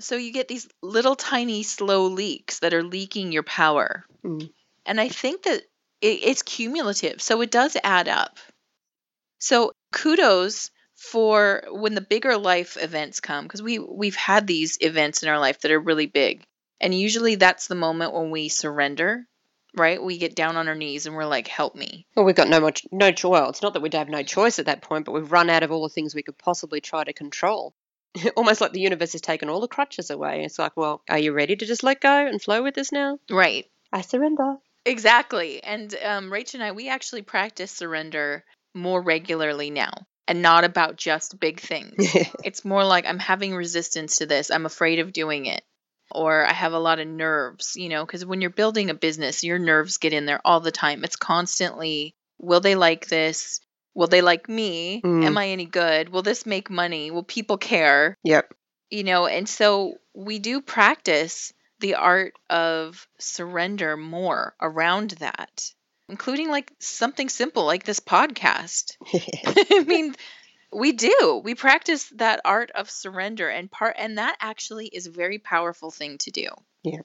So 0.00 0.16
you 0.16 0.32
get 0.32 0.48
these 0.48 0.66
little 0.82 1.14
tiny 1.14 1.62
slow 1.62 2.06
leaks 2.06 2.60
that 2.60 2.72
are 2.72 2.82
leaking 2.82 3.32
your 3.32 3.42
power. 3.42 4.06
Mm. 4.24 4.50
And 4.86 4.98
I 4.98 5.10
think 5.10 5.42
that 5.42 5.60
it, 6.00 6.20
it's 6.22 6.42
cumulative. 6.42 7.20
So 7.20 7.42
it 7.42 7.50
does 7.50 7.76
add 7.84 8.08
up. 8.08 8.38
So 9.40 9.72
kudos 9.92 10.70
for 10.98 11.62
when 11.70 11.94
the 11.94 12.00
bigger 12.00 12.36
life 12.36 12.76
events 12.76 13.20
come 13.20 13.44
because 13.44 13.62
we 13.62 13.78
we've 13.78 14.16
had 14.16 14.46
these 14.48 14.78
events 14.80 15.22
in 15.22 15.28
our 15.28 15.38
life 15.38 15.60
that 15.60 15.70
are 15.70 15.78
really 15.78 16.06
big. 16.06 16.42
And 16.80 16.92
usually 16.92 17.36
that's 17.36 17.68
the 17.68 17.76
moment 17.76 18.12
when 18.12 18.30
we 18.30 18.48
surrender, 18.48 19.24
right? 19.76 20.02
We 20.02 20.18
get 20.18 20.34
down 20.34 20.56
on 20.56 20.66
our 20.66 20.74
knees 20.74 21.06
and 21.06 21.14
we're 21.14 21.24
like, 21.24 21.46
"Help 21.46 21.76
me." 21.76 22.06
Well, 22.16 22.24
we've 22.24 22.34
got 22.34 22.48
no 22.48 22.60
much, 22.60 22.84
no 22.90 23.12
choice. 23.12 23.30
Well, 23.30 23.48
it's 23.48 23.62
not 23.62 23.74
that 23.74 23.82
we'd 23.82 23.94
have 23.94 24.08
no 24.08 24.24
choice 24.24 24.58
at 24.58 24.66
that 24.66 24.82
point, 24.82 25.04
but 25.04 25.12
we've 25.12 25.30
run 25.30 25.50
out 25.50 25.62
of 25.62 25.70
all 25.70 25.84
the 25.84 25.88
things 25.88 26.16
we 26.16 26.24
could 26.24 26.36
possibly 26.36 26.80
try 26.80 27.04
to 27.04 27.12
control. 27.12 27.74
Almost 28.36 28.60
like 28.60 28.72
the 28.72 28.80
universe 28.80 29.12
has 29.12 29.20
taken 29.20 29.48
all 29.48 29.60
the 29.60 29.68
crutches 29.68 30.10
away. 30.10 30.42
It's 30.44 30.58
like, 30.58 30.76
well, 30.76 31.02
are 31.08 31.18
you 31.18 31.32
ready 31.32 31.54
to 31.54 31.66
just 31.66 31.84
let 31.84 32.00
go 32.00 32.26
and 32.26 32.42
flow 32.42 32.62
with 32.62 32.74
this 32.74 32.90
now? 32.90 33.20
Right. 33.30 33.66
I 33.92 34.00
surrender. 34.00 34.56
Exactly. 34.84 35.62
And 35.62 35.94
um, 36.02 36.30
Rach 36.30 36.54
and 36.54 36.62
I, 36.62 36.72
we 36.72 36.88
actually 36.88 37.22
practice 37.22 37.70
surrender 37.70 38.44
more 38.74 39.00
regularly 39.00 39.70
now 39.70 39.92
and 40.28 40.42
not 40.42 40.64
about 40.64 40.96
just 40.96 41.40
big 41.40 41.58
things. 41.58 41.94
it's 42.44 42.64
more 42.64 42.84
like 42.84 43.06
I'm 43.06 43.18
having 43.18 43.54
resistance 43.54 44.18
to 44.18 44.26
this. 44.26 44.50
I'm 44.50 44.66
afraid 44.66 44.98
of 44.98 45.12
doing 45.12 45.46
it. 45.46 45.62
Or 46.10 46.46
I 46.46 46.52
have 46.52 46.72
a 46.72 46.78
lot 46.78 47.00
of 47.00 47.08
nerves, 47.08 47.74
you 47.76 47.88
know, 47.88 48.04
because 48.04 48.24
when 48.24 48.40
you're 48.40 48.50
building 48.50 48.90
a 48.90 48.94
business, 48.94 49.42
your 49.42 49.58
nerves 49.58 49.98
get 49.98 50.12
in 50.12 50.26
there 50.26 50.40
all 50.44 50.60
the 50.60 50.70
time. 50.70 51.04
It's 51.04 51.16
constantly, 51.16 52.14
will 52.38 52.60
they 52.60 52.76
like 52.76 53.08
this? 53.08 53.60
Will 53.94 54.06
they 54.06 54.22
like 54.22 54.48
me? 54.48 55.02
Mm. 55.02 55.24
Am 55.24 55.36
I 55.36 55.48
any 55.48 55.66
good? 55.66 56.10
Will 56.10 56.22
this 56.22 56.46
make 56.46 56.70
money? 56.70 57.10
Will 57.10 57.24
people 57.24 57.58
care? 57.58 58.16
yep. 58.22 58.52
you 58.90 59.04
know 59.04 59.26
and 59.26 59.48
so 59.48 59.96
we 60.14 60.38
do 60.38 60.60
practice 60.62 61.52
the 61.80 61.94
art 61.94 62.34
of 62.50 63.06
surrender 63.18 63.96
more 63.96 64.54
around 64.60 65.10
that 65.20 65.72
including 66.08 66.48
like 66.50 66.72
something 66.78 67.28
simple 67.28 67.64
like 67.64 67.84
this 67.84 68.00
podcast 68.00 68.96
i 69.46 69.84
mean 69.86 70.14
we 70.72 70.92
do 70.92 71.40
we 71.44 71.54
practice 71.54 72.08
that 72.16 72.40
art 72.44 72.70
of 72.74 72.90
surrender 72.90 73.48
and 73.48 73.70
part 73.70 73.96
and 73.98 74.18
that 74.18 74.36
actually 74.40 74.86
is 74.86 75.06
a 75.06 75.10
very 75.10 75.38
powerful 75.38 75.90
thing 75.90 76.18
to 76.18 76.30
do 76.30 76.48
Yeah. 76.82 77.00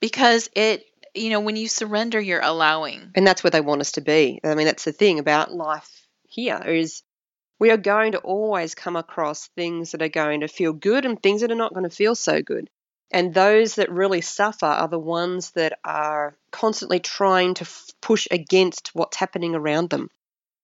because 0.00 0.48
it 0.54 0.84
you 1.14 1.30
know 1.30 1.40
when 1.40 1.56
you 1.56 1.68
surrender 1.68 2.20
you're 2.20 2.40
allowing 2.40 3.10
and 3.14 3.26
that's 3.26 3.42
where 3.44 3.50
they 3.50 3.60
want 3.60 3.80
us 3.80 3.92
to 3.92 4.00
be. 4.00 4.40
I 4.44 4.54
mean, 4.54 4.66
that's 4.66 4.84
the 4.84 4.92
thing 4.92 5.18
about 5.20 5.52
life 5.54 6.06
here 6.28 6.60
is 6.66 7.02
we 7.60 7.70
are 7.70 7.76
going 7.76 8.12
to 8.12 8.18
always 8.18 8.74
come 8.74 8.96
across 8.96 9.46
things 9.48 9.92
that 9.92 10.02
are 10.02 10.08
going 10.08 10.40
to 10.40 10.48
feel 10.48 10.72
good 10.72 11.04
and 11.04 11.22
things 11.22 11.40
that 11.42 11.52
are 11.52 11.56
not 11.56 11.72
going 11.72 11.88
to 11.88 11.96
feel 11.96 12.16
so 12.16 12.42
good. 12.42 12.68
And 13.10 13.32
those 13.32 13.76
that 13.76 13.90
really 13.90 14.20
suffer 14.20 14.66
are 14.66 14.88
the 14.88 14.98
ones 14.98 15.52
that 15.52 15.78
are 15.84 16.36
constantly 16.50 17.00
trying 17.00 17.54
to 17.54 17.62
f- 17.62 17.90
push 18.00 18.26
against 18.30 18.90
what's 18.94 19.16
happening 19.16 19.54
around 19.54 19.90
them. 19.90 20.10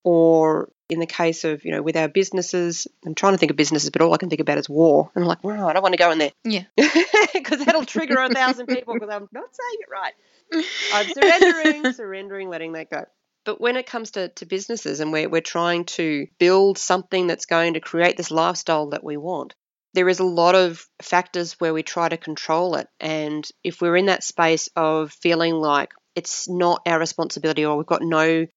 Or 0.03 0.69
in 0.89 0.99
the 0.99 1.05
case 1.05 1.43
of, 1.45 1.63
you 1.63 1.71
know, 1.71 1.81
with 1.81 1.95
our 1.95 2.09
businesses, 2.09 2.87
I'm 3.05 3.15
trying 3.15 3.33
to 3.33 3.37
think 3.37 3.51
of 3.51 3.57
businesses, 3.57 3.91
but 3.91 4.01
all 4.01 4.13
I 4.13 4.17
can 4.17 4.29
think 4.29 4.41
about 4.41 4.57
is 4.57 4.67
war. 4.67 5.11
And 5.15 5.23
I'm 5.23 5.27
like, 5.27 5.43
wow, 5.43 5.69
I 5.69 5.73
don't 5.73 5.83
want 5.83 5.93
to 5.93 5.97
go 5.97 6.11
in 6.11 6.17
there. 6.17 6.31
Yeah. 6.43 6.63
Because 7.33 7.65
that'll 7.65 7.85
trigger 7.85 8.19
a 8.21 8.29
thousand 8.29 8.67
people 8.67 8.93
because 8.93 9.09
I'm 9.09 9.27
not 9.31 9.49
saying 9.55 9.79
it 9.79 9.89
right. 9.89 10.13
I'm 10.93 11.07
surrendering, 11.09 11.93
surrendering, 11.93 12.49
letting 12.49 12.73
that 12.73 12.89
go. 12.89 13.05
But 13.45 13.59
when 13.59 13.77
it 13.77 13.87
comes 13.87 14.11
to, 14.11 14.29
to 14.29 14.45
businesses 14.45 14.99
and 14.99 15.11
we're, 15.11 15.29
we're 15.29 15.41
trying 15.41 15.85
to 15.85 16.27
build 16.37 16.77
something 16.77 17.27
that's 17.27 17.45
going 17.45 17.73
to 17.73 17.79
create 17.79 18.17
this 18.17 18.31
lifestyle 18.31 18.89
that 18.89 19.03
we 19.03 19.17
want, 19.17 19.55
there 19.93 20.09
is 20.09 20.19
a 20.19 20.25
lot 20.25 20.55
of 20.55 20.85
factors 21.01 21.53
where 21.53 21.73
we 21.73 21.83
try 21.83 22.07
to 22.09 22.17
control 22.17 22.75
it. 22.75 22.87
And 22.99 23.47
if 23.63 23.81
we're 23.81 23.97
in 23.97 24.05
that 24.05 24.23
space 24.23 24.69
of 24.75 25.11
feeling 25.11 25.55
like 25.55 25.93
it's 26.15 26.47
not 26.47 26.81
our 26.85 26.99
responsibility 26.99 27.65
or 27.65 27.77
we've 27.77 27.85
got 27.85 28.01
no 28.01 28.47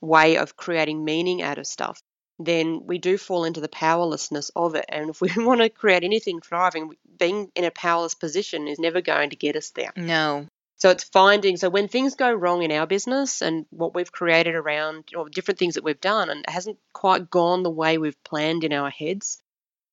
way 0.00 0.36
of 0.36 0.56
creating 0.56 1.04
meaning 1.04 1.42
out 1.42 1.58
of 1.58 1.66
stuff, 1.66 2.00
then 2.38 2.82
we 2.86 2.98
do 2.98 3.16
fall 3.16 3.44
into 3.44 3.60
the 3.60 3.68
powerlessness 3.68 4.50
of 4.56 4.74
it. 4.74 4.84
And 4.88 5.10
if 5.10 5.20
we 5.20 5.30
want 5.36 5.60
to 5.60 5.68
create 5.68 6.04
anything 6.04 6.40
thriving, 6.40 6.90
being 7.18 7.50
in 7.54 7.64
a 7.64 7.70
powerless 7.70 8.14
position 8.14 8.68
is 8.68 8.78
never 8.78 9.00
going 9.00 9.30
to 9.30 9.36
get 9.36 9.56
us 9.56 9.70
there. 9.70 9.92
no 9.96 10.46
So 10.76 10.90
it's 10.90 11.04
finding, 11.04 11.56
so 11.56 11.70
when 11.70 11.88
things 11.88 12.16
go 12.16 12.32
wrong 12.32 12.62
in 12.62 12.72
our 12.72 12.86
business 12.86 13.40
and 13.40 13.66
what 13.70 13.94
we've 13.94 14.10
created 14.10 14.54
around, 14.54 15.04
or 15.16 15.28
different 15.28 15.58
things 15.58 15.74
that 15.74 15.84
we've 15.84 16.00
done, 16.00 16.28
and 16.28 16.40
it 16.40 16.50
hasn't 16.50 16.78
quite 16.92 17.30
gone 17.30 17.62
the 17.62 17.70
way 17.70 17.98
we've 17.98 18.22
planned 18.24 18.64
in 18.64 18.72
our 18.72 18.90
heads, 18.90 19.41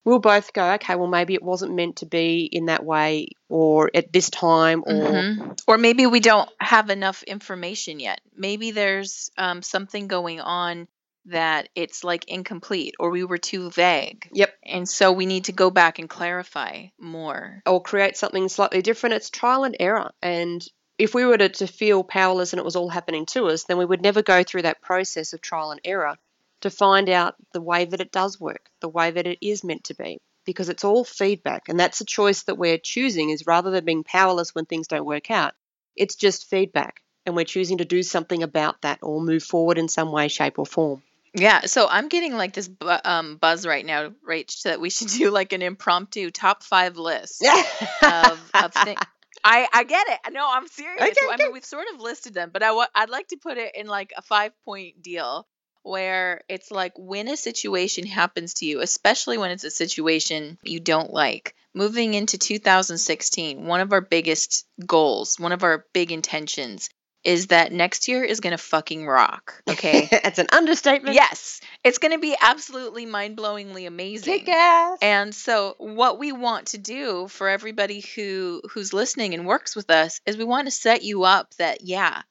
we'll 0.09 0.19
both 0.19 0.51
go, 0.53 0.73
okay, 0.73 0.95
well, 0.95 1.07
maybe 1.07 1.33
it 1.35 1.43
wasn't 1.43 1.73
meant 1.75 1.97
to 1.97 2.05
be 2.05 2.49
in 2.51 2.65
that 2.65 2.83
way 2.83 3.27
or 3.47 3.89
at 3.93 4.11
this 4.11 4.29
time, 4.29 4.83
or 4.85 4.93
Mhm. 4.93 5.59
Or 5.67 5.77
maybe 5.77 6.05
we 6.07 6.19
don't 6.19 6.49
have 6.59 6.89
enough 6.89 7.23
information 7.23 7.99
yet. 7.99 8.19
Maybe 8.35 8.71
there's 8.71 9.29
um, 9.37 9.61
something 9.61 10.07
going 10.07 10.39
on 10.41 10.87
that 11.25 11.69
it's 11.75 12.03
like 12.03 12.25
incomplete 12.27 12.95
or 12.99 13.11
we 13.11 13.23
were 13.23 13.37
too 13.37 13.69
vague. 13.69 14.27
Yep. 14.33 14.53
And 14.63 14.89
so 14.89 15.11
we 15.11 15.25
need 15.27 15.45
to 15.45 15.51
go 15.51 15.69
back 15.69 15.99
and 15.99 16.09
clarify 16.09 16.87
more. 16.99 17.61
or 17.67 17.81
create 17.83 18.17
something 18.17 18.49
slightly 18.49 18.81
different. 18.81 19.15
It's 19.15 19.29
trial 19.29 19.63
and 19.63 19.75
error. 19.79 20.11
And 20.23 20.65
if 20.97 21.13
we 21.13 21.25
were 21.25 21.37
to, 21.37 21.49
to 21.49 21.67
feel 21.67 22.03
powerless 22.03 22.53
and 22.53 22.59
it 22.59 22.65
was 22.65 22.75
all 22.75 22.89
happening 22.89 23.25
to 23.27 23.47
us, 23.47 23.65
then 23.65 23.77
we 23.77 23.85
would 23.85 24.01
never 24.01 24.23
go 24.23 24.43
through 24.43 24.63
that 24.63 24.81
process 24.81 25.33
of 25.33 25.41
trial 25.41 25.71
and 25.71 25.81
error 25.85 26.15
to 26.61 26.69
find 26.69 27.09
out 27.09 27.35
the 27.53 27.61
way 27.61 27.85
that 27.85 28.01
it 28.01 28.11
does 28.11 28.39
work, 28.39 28.69
the 28.81 28.89
way 28.89 29.11
that 29.11 29.27
it 29.27 29.39
is 29.41 29.63
meant 29.63 29.85
to 29.85 29.95
be. 29.95 30.19
Because 30.45 30.69
it's 30.69 30.83
all 30.83 31.03
feedback. 31.03 31.69
And 31.69 31.79
that's 31.79 32.01
a 32.01 32.05
choice 32.05 32.43
that 32.43 32.57
we're 32.57 32.79
choosing 32.79 33.29
is 33.29 33.45
rather 33.45 33.71
than 33.71 33.85
being 33.85 34.03
powerless 34.03 34.55
when 34.55 34.65
things 34.65 34.87
don't 34.87 35.05
work 35.05 35.29
out, 35.29 35.53
it's 35.95 36.15
just 36.15 36.49
feedback. 36.49 37.01
And 37.25 37.35
we're 37.35 37.45
choosing 37.45 37.79
to 37.79 37.85
do 37.85 38.01
something 38.01 38.41
about 38.41 38.81
that 38.81 38.99
or 39.03 39.21
move 39.21 39.43
forward 39.43 39.77
in 39.77 39.87
some 39.87 40.11
way, 40.11 40.27
shape, 40.27 40.57
or 40.57 40.65
form. 40.65 41.03
Yeah, 41.33 41.61
so 41.65 41.87
I'm 41.87 42.07
getting 42.07 42.33
like 42.33 42.53
this 42.53 42.67
bu- 42.67 42.97
um, 43.05 43.37
buzz 43.37 43.67
right 43.67 43.85
now, 43.85 44.11
Rach, 44.27 44.63
that 44.63 44.81
we 44.81 44.89
should 44.89 45.07
do 45.17 45.29
like 45.29 45.53
an 45.53 45.61
impromptu 45.61 46.31
top 46.31 46.63
five 46.63 46.97
list 46.97 47.45
of, 48.03 48.51
of 48.53 48.73
things. 48.73 48.99
I, 49.43 49.67
I 49.71 49.83
get 49.83 50.07
it. 50.09 50.33
No, 50.33 50.49
I'm 50.49 50.67
serious. 50.67 51.01
Okay, 51.01 51.27
I 51.31 51.37
mean, 51.37 51.53
we've 51.53 51.63
sort 51.63 51.85
of 51.93 52.01
listed 52.01 52.33
them, 52.33 52.49
but 52.51 52.63
I 52.63 52.85
I'd 52.95 53.09
like 53.09 53.27
to 53.29 53.37
put 53.37 53.57
it 53.57 53.75
in 53.75 53.87
like 53.87 54.11
a 54.17 54.21
five 54.21 54.51
point 54.65 55.01
deal 55.01 55.47
where 55.83 56.41
it's 56.49 56.71
like 56.71 56.93
when 56.97 57.27
a 57.27 57.37
situation 57.37 58.05
happens 58.05 58.55
to 58.55 58.65
you, 58.65 58.81
especially 58.81 59.37
when 59.37 59.51
it's 59.51 59.63
a 59.63 59.71
situation 59.71 60.57
you 60.63 60.79
don't 60.79 61.11
like. 61.11 61.55
Moving 61.73 62.13
into 62.13 62.37
2016, 62.37 63.65
one 63.65 63.81
of 63.81 63.93
our 63.93 64.01
biggest 64.01 64.65
goals, 64.85 65.39
one 65.39 65.51
of 65.51 65.63
our 65.63 65.85
big 65.93 66.11
intentions 66.11 66.89
is 67.23 67.47
that 67.47 67.71
next 67.71 68.07
year 68.07 68.23
is 68.23 68.39
going 68.39 68.51
to 68.51 68.57
fucking 68.57 69.05
rock. 69.05 69.61
Okay. 69.69 70.07
That's 70.23 70.39
an 70.39 70.47
understatement. 70.51 71.15
yes, 71.15 71.59
it's 71.83 71.97
going 71.97 72.13
to 72.13 72.19
be 72.19 72.35
absolutely 72.39 73.05
mind 73.05 73.37
blowingly 73.37 73.87
amazing. 73.87 74.39
Kick 74.39 74.49
ass. 74.49 74.97
And 75.01 75.35
so 75.35 75.75
what 75.77 76.17
we 76.17 76.31
want 76.31 76.67
to 76.67 76.77
do 76.77 77.27
for 77.27 77.49
everybody 77.49 78.01
who 78.15 78.61
who's 78.71 78.93
listening 78.93 79.33
and 79.33 79.45
works 79.45 79.75
with 79.75 79.89
us 79.89 80.21
is 80.25 80.37
we 80.37 80.45
want 80.45 80.67
to 80.67 80.71
set 80.71 81.03
you 81.03 81.23
up 81.23 81.53
that 81.55 81.81
yeah, 81.81 82.21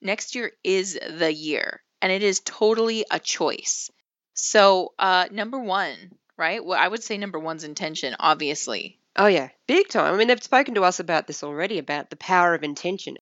next 0.00 0.34
year 0.34 0.52
is 0.62 0.98
the 1.18 1.32
year 1.32 1.82
and 2.06 2.12
it 2.12 2.22
is 2.22 2.38
totally 2.38 3.04
a 3.10 3.18
choice. 3.18 3.90
So, 4.34 4.92
uh 4.96 5.26
number 5.32 5.58
1, 5.58 6.12
right? 6.36 6.64
Well, 6.64 6.78
I 6.78 6.86
would 6.86 7.02
say 7.02 7.18
number 7.18 7.40
1's 7.40 7.64
intention, 7.64 8.14
obviously. 8.20 9.00
Oh, 9.16 9.26
yeah, 9.26 9.48
big 9.66 9.88
time. 9.88 10.14
I 10.14 10.16
mean, 10.16 10.28
they've 10.28 10.40
spoken 10.40 10.76
to 10.76 10.84
us 10.84 11.00
about 11.00 11.26
this 11.26 11.42
already 11.42 11.78
about 11.78 12.10
the 12.10 12.16
power 12.16 12.54
of 12.54 12.62
intention. 12.62 13.16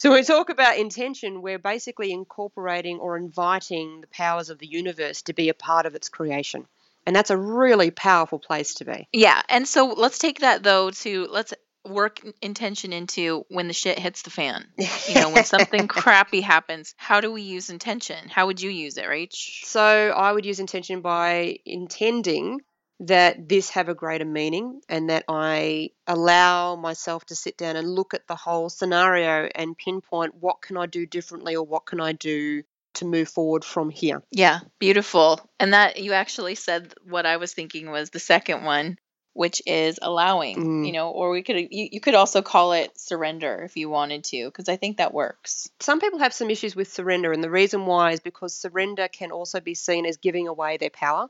So, 0.00 0.10
when 0.10 0.20
we 0.20 0.24
talk 0.24 0.50
about 0.50 0.76
intention, 0.76 1.40
we're 1.40 1.58
basically 1.58 2.12
incorporating 2.12 2.98
or 2.98 3.16
inviting 3.16 4.02
the 4.02 4.08
powers 4.08 4.50
of 4.50 4.58
the 4.58 4.66
universe 4.66 5.22
to 5.22 5.32
be 5.32 5.48
a 5.48 5.54
part 5.54 5.86
of 5.86 5.94
its 5.94 6.10
creation. 6.10 6.66
And 7.06 7.16
that's 7.16 7.30
a 7.30 7.38
really 7.38 7.90
powerful 7.90 8.38
place 8.38 8.74
to 8.74 8.84
be. 8.84 9.08
Yeah, 9.14 9.40
and 9.48 9.66
so 9.66 9.94
let's 9.96 10.18
take 10.18 10.40
that 10.40 10.62
though 10.62 10.90
to 10.90 11.26
let's 11.30 11.54
work 11.88 12.20
intention 12.42 12.92
into 12.92 13.44
when 13.48 13.68
the 13.68 13.74
shit 13.74 13.98
hits 13.98 14.22
the 14.22 14.30
fan. 14.30 14.66
You 15.08 15.20
know, 15.20 15.30
when 15.30 15.44
something 15.44 15.86
crappy 15.86 16.40
happens, 16.40 16.94
how 16.96 17.20
do 17.20 17.30
we 17.30 17.42
use 17.42 17.70
intention? 17.70 18.28
How 18.28 18.46
would 18.46 18.60
you 18.60 18.70
use 18.70 18.96
it, 18.96 19.04
Rach? 19.04 19.64
So 19.64 19.80
I 19.80 20.32
would 20.32 20.44
use 20.44 20.58
intention 20.58 21.00
by 21.00 21.58
intending 21.64 22.60
that 23.00 23.48
this 23.48 23.70
have 23.70 23.88
a 23.88 23.94
greater 23.94 24.24
meaning 24.24 24.80
and 24.88 25.10
that 25.10 25.24
I 25.28 25.90
allow 26.06 26.76
myself 26.76 27.24
to 27.26 27.36
sit 27.36 27.56
down 27.56 27.76
and 27.76 27.88
look 27.88 28.14
at 28.14 28.26
the 28.26 28.34
whole 28.34 28.68
scenario 28.68 29.48
and 29.54 29.76
pinpoint 29.76 30.34
what 30.34 30.62
can 30.62 30.76
I 30.76 30.86
do 30.86 31.06
differently 31.06 31.54
or 31.56 31.64
what 31.64 31.86
can 31.86 32.00
I 32.00 32.12
do 32.12 32.62
to 32.96 33.04
move 33.04 33.28
forward 33.28 33.64
from 33.64 33.90
here. 33.90 34.22
Yeah, 34.30 34.60
beautiful. 34.78 35.40
And 35.60 35.74
that 35.74 35.98
you 36.02 36.12
actually 36.12 36.54
said 36.54 36.94
what 37.04 37.26
I 37.26 37.36
was 37.36 37.52
thinking 37.52 37.90
was 37.90 38.10
the 38.10 38.18
second 38.18 38.64
one, 38.64 38.98
which 39.36 39.60
is 39.66 39.98
allowing, 40.00 40.56
Mm. 40.56 40.86
you 40.86 40.92
know, 40.92 41.10
or 41.10 41.30
we 41.30 41.42
could 41.42 41.56
you, 41.56 41.88
you 41.92 42.00
could 42.00 42.14
also 42.14 42.42
call 42.42 42.72
it 42.72 42.98
surrender 42.98 43.62
if 43.64 43.76
you 43.76 43.90
wanted 43.90 44.24
to 44.24 44.46
because 44.46 44.68
I 44.68 44.76
think 44.76 44.96
that 44.96 45.12
works. 45.12 45.68
Some 45.80 46.00
people 46.00 46.18
have 46.20 46.32
some 46.32 46.50
issues 46.50 46.74
with 46.74 46.92
surrender, 46.92 47.32
and 47.32 47.44
the 47.44 47.50
reason 47.50 47.86
why 47.86 48.12
is 48.12 48.20
because 48.20 48.54
surrender 48.54 49.08
can 49.08 49.32
also 49.32 49.60
be 49.60 49.74
seen 49.74 50.06
as 50.06 50.16
giving 50.16 50.48
away 50.48 50.78
their 50.78 50.90
power. 50.90 51.28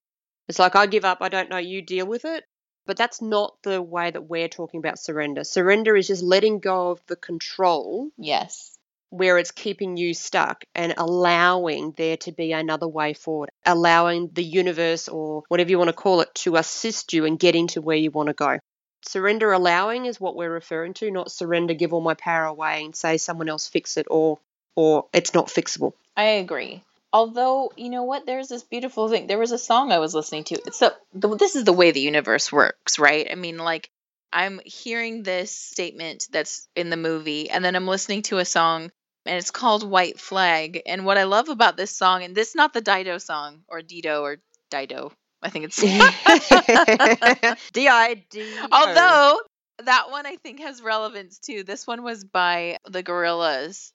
It's 0.49 0.61
like, 0.61 0.77
I 0.77 0.87
give 0.87 1.05
up, 1.05 1.19
I 1.21 1.29
don't 1.29 1.51
know, 1.51 1.57
you 1.57 1.83
deal 1.83 2.07
with 2.07 2.25
it. 2.25 2.45
But 2.87 2.97
that's 2.97 3.21
not 3.21 3.57
the 3.65 3.83
way 3.83 4.13
that 4.13 4.29
we're 4.29 4.49
talking 4.49 4.79
about 4.79 5.01
surrender. 5.01 5.43
Surrender 5.43 5.97
is 5.97 6.07
just 6.07 6.23
letting 6.23 6.61
go 6.61 6.91
of 6.93 7.01
the 7.09 7.17
control 7.17 8.11
Yes. 8.17 8.76
Where 9.17 9.39
it's 9.39 9.51
keeping 9.51 9.97
you 9.97 10.15
stuck 10.15 10.65
and 10.75 10.95
allowing 10.97 11.93
there 11.97 12.17
to 12.19 12.33
be 12.33 12.53
another 12.53 12.89
way 12.89 13.15
forward, 13.15 13.51
allowing 13.65 14.31
the 14.33 14.45
universe 14.45 15.09
or 15.09 15.45
whatever 15.49 15.71
you 15.71 15.79
want 15.79 15.89
to 15.89 15.95
call 15.95 16.21
it 16.21 16.35
to 16.35 16.57
assist 16.57 17.13
you 17.13 17.25
in 17.25 17.37
getting 17.37 17.69
to 17.69 17.81
where 17.81 17.97
you 17.97 18.11
want 18.11 18.29
to 18.29 18.35
go. 18.35 18.59
Surrender 19.03 19.53
allowing 19.53 20.07
is 20.07 20.21
what 20.21 20.37
we're 20.37 20.51
referring 20.51 20.95
to, 20.95 21.11
not 21.11 21.31
surrender, 21.31 21.75
give 21.75 21.93
all 21.93 22.01
my 22.01 22.15
power 22.15 22.45
away 22.45 22.85
and 22.85 22.97
say 22.97 23.17
someone 23.17 23.49
else 23.49 23.69
fix 23.69 23.97
it 23.97 24.07
or 24.11 24.39
or 24.75 25.07
it's 25.13 25.33
not 25.33 25.47
fixable. 25.47 25.93
I 26.17 26.25
agree. 26.25 26.83
Although, 27.13 27.73
you 27.77 27.89
know 27.89 28.03
what? 28.03 28.27
There's 28.27 28.49
this 28.49 28.63
beautiful 28.63 29.09
thing. 29.09 29.27
There 29.27 29.39
was 29.39 29.53
a 29.53 29.59
song 29.59 29.91
I 29.91 30.01
was 30.01 30.15
listening 30.15 30.45
to. 30.45 30.57
It's 30.67 30.81
the, 30.81 30.95
this 31.37 31.57
is 31.57 31.65
the 31.65 31.73
way 31.73 31.91
the 31.93 32.01
universe 32.01 32.53
works, 32.53 32.99
right? 32.99 33.27
I 33.31 33.37
mean, 33.37 33.57
like, 33.57 33.89
I'm 34.33 34.61
hearing 34.67 35.23
this 35.23 35.51
statement 35.51 36.27
that's 36.31 36.69
in 36.77 36.91
the 36.91 36.97
movie, 36.97 37.49
and 37.49 37.65
then 37.65 37.75
I'm 37.75 37.87
listening 37.87 38.23
to 38.23 38.39
a 38.39 38.45
song, 38.45 38.91
and 39.27 39.37
it's 39.37 39.51
called 39.51 39.89
White 39.89 40.19
Flag. 40.21 40.83
And 40.87 41.05
what 41.05 41.19
I 41.19 41.25
love 41.25 41.49
about 41.49 41.77
this 41.77 41.91
song, 41.91 42.23
and 42.23 42.35
this 42.35 42.51
is 42.51 42.55
not 42.55 42.73
the 42.73 42.81
Dido 42.81 43.19
song, 43.19 43.63
or 43.69 43.83
Dido, 43.83 44.23
or 44.23 44.39
Dido. 44.71 45.13
I 45.43 45.51
think 45.51 45.67
it's. 45.67 45.77
D 47.73 47.89
I 47.89 48.25
D. 48.31 48.57
Although 48.73 49.39
that 49.85 50.11
one 50.11 50.27
I 50.27 50.37
think 50.37 50.61
has 50.61 50.83
relevance 50.83 51.39
too. 51.39 51.63
This 51.63 51.87
one 51.87 52.03
was 52.03 52.25
by 52.25 52.79
the 52.89 53.03
Gorillaz. 53.03 53.93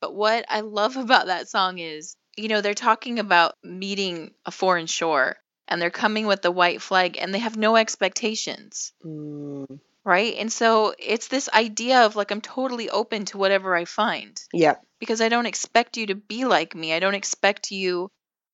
But 0.00 0.14
what 0.14 0.46
I 0.48 0.60
love 0.60 0.96
about 0.96 1.26
that 1.26 1.48
song 1.48 1.78
is, 1.78 2.16
you 2.36 2.48
know, 2.48 2.60
they're 2.60 2.74
talking 2.74 3.18
about 3.18 3.54
meeting 3.62 4.32
a 4.46 4.50
foreign 4.50 4.86
shore 4.86 5.36
and 5.68 5.80
they're 5.80 5.90
coming 5.90 6.26
with 6.26 6.42
the 6.42 6.50
white 6.50 6.82
flag 6.82 7.16
and 7.20 7.32
they 7.32 7.38
have 7.38 7.56
no 7.56 7.76
expectations, 7.76 8.92
Mm, 9.04 9.78
right? 10.04 10.34
And 10.38 10.52
so 10.52 10.94
it's 10.98 11.28
this 11.28 11.48
idea 11.48 12.00
of 12.06 12.16
like, 12.16 12.30
I'm 12.30 12.40
totally 12.40 12.90
open 12.90 13.24
to 13.26 13.38
whatever 13.38 13.74
I 13.74 13.84
find 13.84 14.40
yeah. 14.52 14.76
because 14.98 15.20
I 15.20 15.28
don't 15.28 15.46
expect 15.46 15.96
you 15.96 16.06
to 16.06 16.14
be 16.14 16.44
like 16.44 16.74
me. 16.74 16.92
I 16.92 17.00
don't 17.00 17.14
expect 17.14 17.70
you 17.70 18.10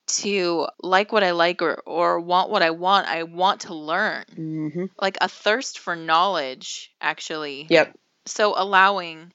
to 0.07 0.67
like 0.81 1.11
what 1.11 1.23
I 1.23 1.31
like 1.31 1.61
or, 1.61 1.81
or 1.85 2.19
want 2.19 2.49
what 2.49 2.63
I 2.63 2.71
want. 2.71 3.07
I 3.07 3.23
want 3.23 3.61
to 3.61 3.73
learn 3.73 4.23
hmm 4.35 4.85
like 4.99 5.17
a 5.21 5.27
thirst 5.27 5.79
for 5.79 5.95
knowledge 5.95 6.91
actually 7.01 7.67
Yep. 7.69 7.95
so 8.25 8.53
allowing 8.57 9.31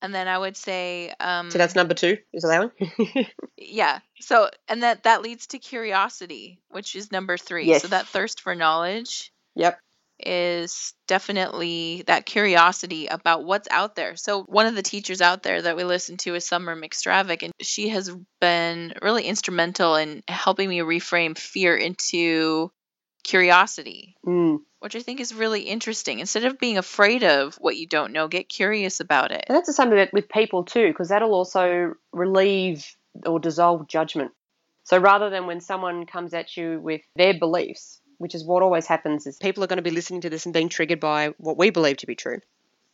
and 0.00 0.14
then 0.14 0.28
i 0.28 0.38
would 0.38 0.56
say 0.56 1.12
um 1.20 1.50
So 1.50 1.58
that's 1.58 1.74
number 1.74 1.94
two 1.94 2.18
is 2.32 2.44
allowing. 2.44 2.70
yeah 3.56 4.00
so 4.20 4.48
and 4.68 4.82
that 4.82 5.04
that 5.04 5.22
leads 5.22 5.48
to 5.48 5.58
curiosity 5.58 6.58
which 6.70 6.96
is 6.96 7.12
number 7.12 7.36
three 7.36 7.66
Yes. 7.66 7.82
so 7.82 7.88
that 7.88 8.06
thirst 8.06 8.40
for 8.40 8.54
knowledge 8.54 9.32
yep. 9.54 9.78
Is 10.26 10.94
definitely 11.06 12.04
that 12.06 12.26
curiosity 12.26 13.06
about 13.06 13.44
what's 13.44 13.68
out 13.70 13.94
there 13.94 14.16
so 14.16 14.42
one 14.44 14.66
of 14.66 14.74
the 14.74 14.82
teachers 14.82 15.20
out 15.20 15.42
there 15.42 15.62
that 15.62 15.76
we 15.76 15.84
listen 15.84 16.16
to 16.16 16.34
is 16.34 16.46
summer 16.46 16.74
mcstravick 16.76 17.42
and 17.42 17.52
she 17.60 17.88
has 17.88 18.10
been 18.40 18.92
really 19.02 19.24
instrumental 19.24 19.96
in 19.96 20.22
helping 20.28 20.68
me 20.68 20.78
reframe 20.80 21.36
fear 21.36 21.76
into 21.76 22.70
curiosity 23.24 24.16
Mm. 24.26 24.60
which 24.80 24.96
I 24.96 25.00
think 25.00 25.20
is 25.20 25.34
really 25.34 25.62
interesting. 25.62 26.18
Instead 26.18 26.44
of 26.44 26.58
being 26.58 26.76
afraid 26.78 27.22
of 27.22 27.54
what 27.56 27.76
you 27.76 27.86
don't 27.86 28.12
know, 28.12 28.28
get 28.28 28.48
curious 28.48 29.00
about 29.00 29.30
it. 29.30 29.44
And 29.48 29.56
that's 29.56 29.68
the 29.68 29.72
same 29.72 29.90
with, 29.90 30.12
with 30.12 30.28
people 30.28 30.64
too, 30.64 30.88
because 30.88 31.08
that'll 31.08 31.34
also 31.34 31.94
relieve 32.12 32.84
or 33.24 33.38
dissolve 33.38 33.86
judgment. 33.88 34.32
So 34.84 34.98
rather 34.98 35.30
than 35.30 35.46
when 35.46 35.60
someone 35.60 36.06
comes 36.06 36.34
at 36.34 36.56
you 36.56 36.80
with 36.80 37.02
their 37.14 37.38
beliefs, 37.38 38.00
which 38.22 38.34
is 38.34 38.44
what 38.44 38.62
always 38.62 38.86
happens, 38.86 39.26
is 39.26 39.36
people 39.36 39.62
are 39.62 39.66
going 39.66 39.76
to 39.76 39.82
be 39.82 39.90
listening 39.90 40.22
to 40.22 40.30
this 40.30 40.46
and 40.46 40.54
being 40.54 40.68
triggered 40.68 41.00
by 41.00 41.28
what 41.38 41.58
we 41.58 41.70
believe 41.70 41.98
to 41.98 42.06
be 42.06 42.14
true. 42.14 42.40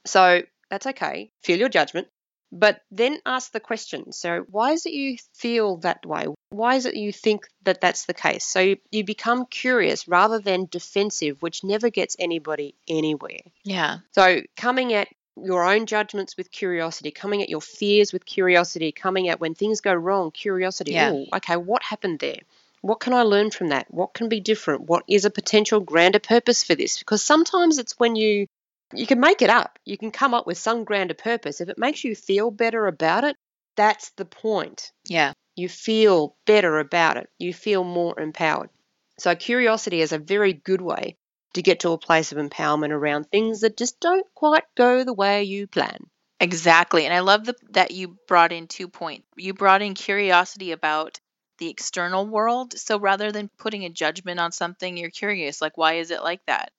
So 0.04 0.42
that's 0.70 0.86
okay. 0.86 1.30
Feel 1.42 1.58
your 1.58 1.68
judgment, 1.68 2.08
but 2.50 2.80
then 2.90 3.18
ask 3.26 3.52
the 3.52 3.60
question. 3.60 4.12
So 4.12 4.44
why 4.50 4.72
is 4.72 4.86
it 4.86 4.92
you 4.92 5.18
feel 5.34 5.76
that 5.78 6.04
way? 6.04 6.26
Why 6.50 6.76
is 6.76 6.86
it 6.86 6.96
you 6.96 7.12
think 7.12 7.46
that 7.64 7.80
that's 7.80 8.06
the 8.06 8.14
case? 8.14 8.44
So 8.44 8.60
you, 8.60 8.76
you 8.90 9.04
become 9.04 9.46
curious 9.46 10.08
rather 10.08 10.38
than 10.38 10.68
defensive, 10.70 11.42
which 11.42 11.62
never 11.62 11.90
gets 11.90 12.16
anybody 12.18 12.74
anywhere. 12.88 13.40
Yeah. 13.64 13.98
So, 14.12 14.40
coming 14.56 14.94
at 14.94 15.08
your 15.44 15.64
own 15.64 15.86
judgments 15.86 16.36
with 16.36 16.50
curiosity, 16.50 17.10
coming 17.10 17.42
at 17.42 17.48
your 17.48 17.60
fears 17.60 18.12
with 18.12 18.24
curiosity, 18.24 18.92
coming 18.92 19.28
at 19.28 19.40
when 19.40 19.54
things 19.54 19.80
go 19.80 19.92
wrong, 19.92 20.30
curiosity. 20.30 20.92
Yeah. 20.92 21.24
Okay, 21.34 21.56
what 21.56 21.82
happened 21.82 22.18
there? 22.18 22.40
What 22.80 23.00
can 23.00 23.12
I 23.12 23.22
learn 23.22 23.50
from 23.50 23.68
that? 23.68 23.86
What 23.90 24.14
can 24.14 24.28
be 24.28 24.40
different? 24.40 24.82
What 24.82 25.04
is 25.08 25.24
a 25.24 25.30
potential 25.30 25.80
grander 25.80 26.18
purpose 26.20 26.64
for 26.64 26.74
this? 26.74 26.98
Because 26.98 27.24
sometimes 27.24 27.78
it's 27.78 27.98
when 27.98 28.16
you 28.16 28.46
you 28.94 29.06
can 29.06 29.20
make 29.20 29.42
it 29.42 29.50
up. 29.50 29.78
You 29.84 29.98
can 29.98 30.10
come 30.10 30.32
up 30.32 30.46
with 30.46 30.58
some 30.58 30.84
grander 30.84 31.14
purpose. 31.14 31.60
If 31.60 31.68
it 31.68 31.78
makes 31.78 32.04
you 32.04 32.14
feel 32.14 32.50
better 32.50 32.86
about 32.86 33.24
it, 33.24 33.36
that's 33.76 34.10
the 34.10 34.24
point. 34.24 34.92
Yeah. 35.06 35.32
You 35.56 35.68
feel 35.68 36.36
better 36.46 36.78
about 36.78 37.16
it. 37.16 37.28
You 37.38 37.52
feel 37.52 37.84
more 37.84 38.18
empowered. 38.18 38.70
So, 39.18 39.34
curiosity 39.34 40.00
is 40.00 40.12
a 40.12 40.18
very 40.18 40.52
good 40.52 40.80
way 40.80 41.16
to 41.54 41.62
get 41.62 41.80
to 41.80 41.90
a 41.90 41.98
place 41.98 42.32
of 42.32 42.38
empowerment 42.38 42.90
around 42.90 43.24
things 43.24 43.60
that 43.60 43.76
just 43.76 44.00
don't 44.00 44.26
quite 44.34 44.64
go 44.76 45.04
the 45.04 45.12
way 45.12 45.42
you 45.44 45.66
plan. 45.66 46.06
Exactly. 46.40 47.04
And 47.04 47.12
I 47.12 47.20
love 47.20 47.44
the, 47.44 47.54
that 47.70 47.90
you 47.90 48.16
brought 48.28 48.52
in 48.52 48.68
two 48.68 48.88
points. 48.88 49.26
You 49.36 49.54
brought 49.54 49.82
in 49.82 49.94
curiosity 49.94 50.72
about 50.72 51.20
the 51.58 51.68
external 51.68 52.26
world. 52.26 52.78
So 52.78 52.98
rather 52.98 53.32
than 53.32 53.50
putting 53.58 53.84
a 53.84 53.90
judgment 53.90 54.40
on 54.40 54.52
something, 54.52 54.96
you're 54.96 55.10
curious, 55.10 55.60
like, 55.60 55.76
why 55.76 55.94
is 55.94 56.10
it 56.10 56.22
like 56.22 56.40
that? 56.46 56.70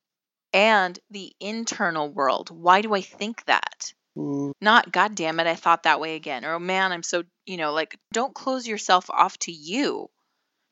And 0.54 0.98
the 1.12 1.34
internal 1.40 2.10
world. 2.10 2.50
Why 2.50 2.82
do 2.82 2.94
I 2.94 3.02
think 3.02 3.44
that? 3.46 3.94
Mm, 4.18 4.52
Not, 4.60 4.92
God 4.92 5.16
damn 5.16 5.40
it, 5.40 5.48
I 5.48 5.56
thought 5.56 5.84
that 5.84 6.00
way 6.00 6.16
again. 6.16 6.44
Or, 6.46 6.56
oh, 6.56 6.60
man, 6.60 6.92
I'm 6.92 7.04
so, 7.04 7.24
you 7.46 7.58
know, 7.58 7.74
like, 7.74 7.96
don't 8.12 8.34
close 8.34 8.68
yourself 8.68 9.10
off 9.10 9.38
to 9.40 9.52
you. 9.52 10.10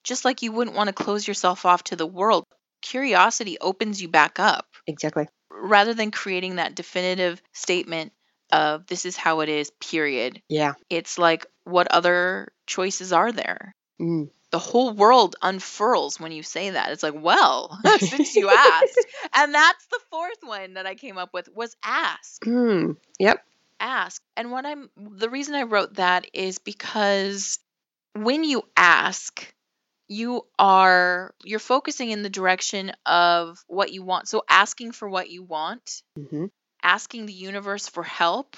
Just 0.04 0.26
like 0.26 0.42
you 0.42 0.52
wouldn't 0.52 0.76
want 0.76 0.88
to 0.88 0.94
close 0.94 1.28
yourself 1.28 1.66
off 1.66 1.84
to 1.86 1.96
the 1.96 2.08
world. 2.08 2.46
Curiosity 2.82 3.58
opens 3.60 4.02
you 4.02 4.08
back 4.08 4.40
up 4.40 4.66
exactly. 4.86 5.28
rather 5.52 5.94
than 5.94 6.12
creating 6.12 6.56
that 6.56 6.76
definitive 6.76 7.42
statement 7.54 8.14
of 8.52 8.88
this 8.88 9.06
is 9.06 9.18
how 9.18 9.42
it 9.42 9.50
is, 9.50 9.70
period. 9.82 10.42
Yeah. 10.48 10.74
It's 10.90 11.18
like, 11.18 11.46
what 11.66 11.92
other 11.92 12.48
choices 12.66 13.12
are 13.12 13.32
there? 13.32 13.74
Mm. 14.02 14.30
The 14.52 14.60
whole 14.60 14.94
world 14.94 15.36
unfurls 15.42 16.20
when 16.20 16.32
you 16.32 16.44
say 16.44 16.72
that. 16.72 16.92
It's 16.92 17.04
like, 17.04 17.16
well, 17.16 17.78
since 18.00 18.36
you 18.36 18.50
asked. 18.50 19.06
And 19.34 19.54
that's 19.54 19.86
the 19.88 20.00
fourth 20.10 20.40
one 20.44 20.76
that 20.76 20.86
I 20.86 20.96
came 20.96 21.18
up 21.18 21.34
with 21.34 21.50
was 21.54 21.76
ask. 21.84 22.44
Mm. 22.46 22.98
Yep. 23.20 23.44
Ask. 23.80 24.22
And 24.36 24.52
what 24.52 24.66
I'm 24.66 24.90
the 24.98 25.30
reason 25.30 25.56
I 25.56 25.64
wrote 25.64 25.96
that 25.96 26.28
is 26.34 26.58
because 26.60 27.60
when 28.14 28.44
you 28.44 28.64
ask, 28.76 29.54
you 30.08 30.44
are 30.58 31.34
you're 31.44 31.60
focusing 31.60 32.12
in 32.12 32.24
the 32.24 32.30
direction 32.30 32.92
of 33.06 33.64
what 33.68 33.92
you 33.92 34.04
want. 34.04 34.28
So 34.28 34.44
asking 34.50 34.94
for 34.94 35.10
what 35.10 35.30
you 35.30 35.44
want 35.44 36.02
hmm 36.16 36.46
asking 36.84 37.26
the 37.26 37.34
universe 37.34 37.88
for 37.88 38.04
help, 38.04 38.56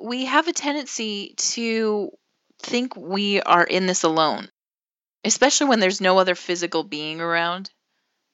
we 0.00 0.26
have 0.26 0.48
a 0.48 0.52
tendency 0.52 1.34
to 1.36 2.10
think 2.60 2.96
we 2.96 3.40
are 3.40 3.64
in 3.64 3.86
this 3.86 4.02
alone, 4.02 4.50
especially 5.24 5.68
when 5.68 5.80
there's 5.80 6.00
no 6.00 6.18
other 6.18 6.34
physical 6.34 6.82
being 6.84 7.20
around. 7.20 7.70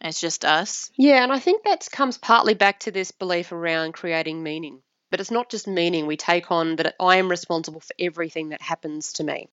It's 0.00 0.20
just 0.20 0.44
us. 0.44 0.90
Yeah, 0.96 1.22
and 1.22 1.32
I 1.32 1.38
think 1.38 1.64
that 1.64 1.88
comes 1.90 2.18
partly 2.18 2.54
back 2.54 2.80
to 2.80 2.90
this 2.90 3.12
belief 3.12 3.52
around 3.52 3.94
creating 3.94 4.42
meaning. 4.42 4.82
But 5.10 5.20
it's 5.20 5.30
not 5.30 5.50
just 5.50 5.66
meaning 5.66 6.06
we 6.06 6.16
take 6.16 6.50
on 6.50 6.76
that 6.76 6.96
I 7.00 7.16
am 7.16 7.28
responsible 7.28 7.80
for 7.80 7.94
everything 7.98 8.50
that 8.50 8.60
happens 8.60 9.14
to 9.14 9.24
me. 9.24 9.48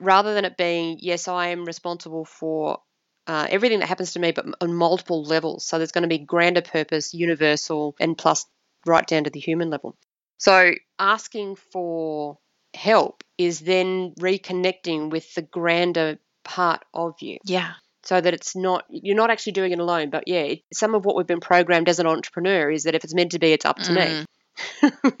Rather 0.00 0.34
than 0.34 0.44
it 0.44 0.56
being, 0.56 0.98
yes, 1.00 1.28
I 1.28 1.48
am 1.48 1.64
responsible 1.64 2.24
for 2.24 2.82
uh, 3.26 3.46
everything 3.48 3.80
that 3.80 3.88
happens 3.88 4.12
to 4.12 4.18
me, 4.18 4.32
but 4.32 4.46
on 4.60 4.74
multiple 4.74 5.22
levels. 5.22 5.66
So 5.66 5.78
there's 5.78 5.92
going 5.92 6.02
to 6.02 6.08
be 6.08 6.18
grander 6.18 6.62
purpose, 6.62 7.14
universal, 7.14 7.94
and 8.00 8.16
plus 8.16 8.46
right 8.86 9.06
down 9.06 9.24
to 9.24 9.30
the 9.30 9.40
human 9.40 9.70
level. 9.70 9.96
So 10.38 10.72
asking 10.98 11.56
for 11.56 12.38
help 12.74 13.22
is 13.36 13.60
then 13.60 14.12
reconnecting 14.20 15.10
with 15.10 15.34
the 15.34 15.42
grander 15.42 16.18
part 16.44 16.84
of 16.94 17.14
you 17.20 17.38
Yeah. 17.44 17.72
so 18.04 18.20
that 18.20 18.34
it's 18.34 18.56
not 18.56 18.84
you're 18.88 19.16
not 19.16 19.30
actually 19.30 19.52
doing 19.52 19.72
it 19.72 19.78
alone 19.78 20.10
but 20.10 20.24
yeah 20.26 20.40
it, 20.42 20.60
some 20.72 20.94
of 20.94 21.04
what 21.04 21.16
we've 21.16 21.26
been 21.26 21.40
programmed 21.40 21.88
as 21.88 21.98
an 21.98 22.06
entrepreneur 22.06 22.70
is 22.70 22.84
that 22.84 22.94
if 22.94 23.04
it's 23.04 23.14
meant 23.14 23.32
to 23.32 23.38
be 23.38 23.52
it's 23.52 23.64
up 23.64 23.78
to 23.78 23.92
me 23.92 24.24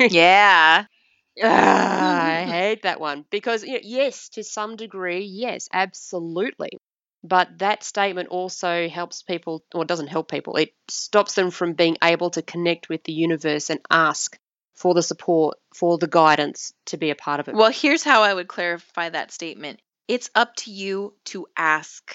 Yeah. 0.00 0.84
Ah, 1.42 2.24
I 2.24 2.44
hate 2.48 2.82
that 2.82 3.00
one 3.00 3.24
because 3.30 3.62
you 3.62 3.74
know, 3.74 3.80
yes, 3.82 4.28
to 4.30 4.42
some 4.42 4.76
degree, 4.76 5.20
yes, 5.24 5.68
absolutely. 5.72 6.70
But 7.24 7.58
that 7.58 7.82
statement 7.82 8.28
also 8.28 8.88
helps 8.88 9.22
people, 9.22 9.64
or 9.74 9.84
doesn't 9.84 10.06
help 10.06 10.30
people. 10.30 10.56
It 10.56 10.70
stops 10.88 11.34
them 11.34 11.50
from 11.50 11.72
being 11.74 11.96
able 12.02 12.30
to 12.30 12.42
connect 12.42 12.88
with 12.88 13.02
the 13.04 13.12
universe 13.12 13.70
and 13.70 13.80
ask 13.90 14.36
for 14.78 14.94
the 14.94 15.02
support, 15.02 15.58
for 15.74 15.98
the 15.98 16.06
guidance 16.06 16.72
to 16.86 16.96
be 16.96 17.10
a 17.10 17.14
part 17.16 17.40
of 17.40 17.48
it. 17.48 17.54
Well, 17.54 17.70
here's 17.70 18.04
how 18.04 18.22
I 18.22 18.32
would 18.32 18.48
clarify 18.48 19.08
that 19.10 19.32
statement 19.32 19.80
it's 20.06 20.30
up 20.34 20.54
to 20.56 20.70
you 20.70 21.14
to 21.26 21.46
ask 21.56 22.14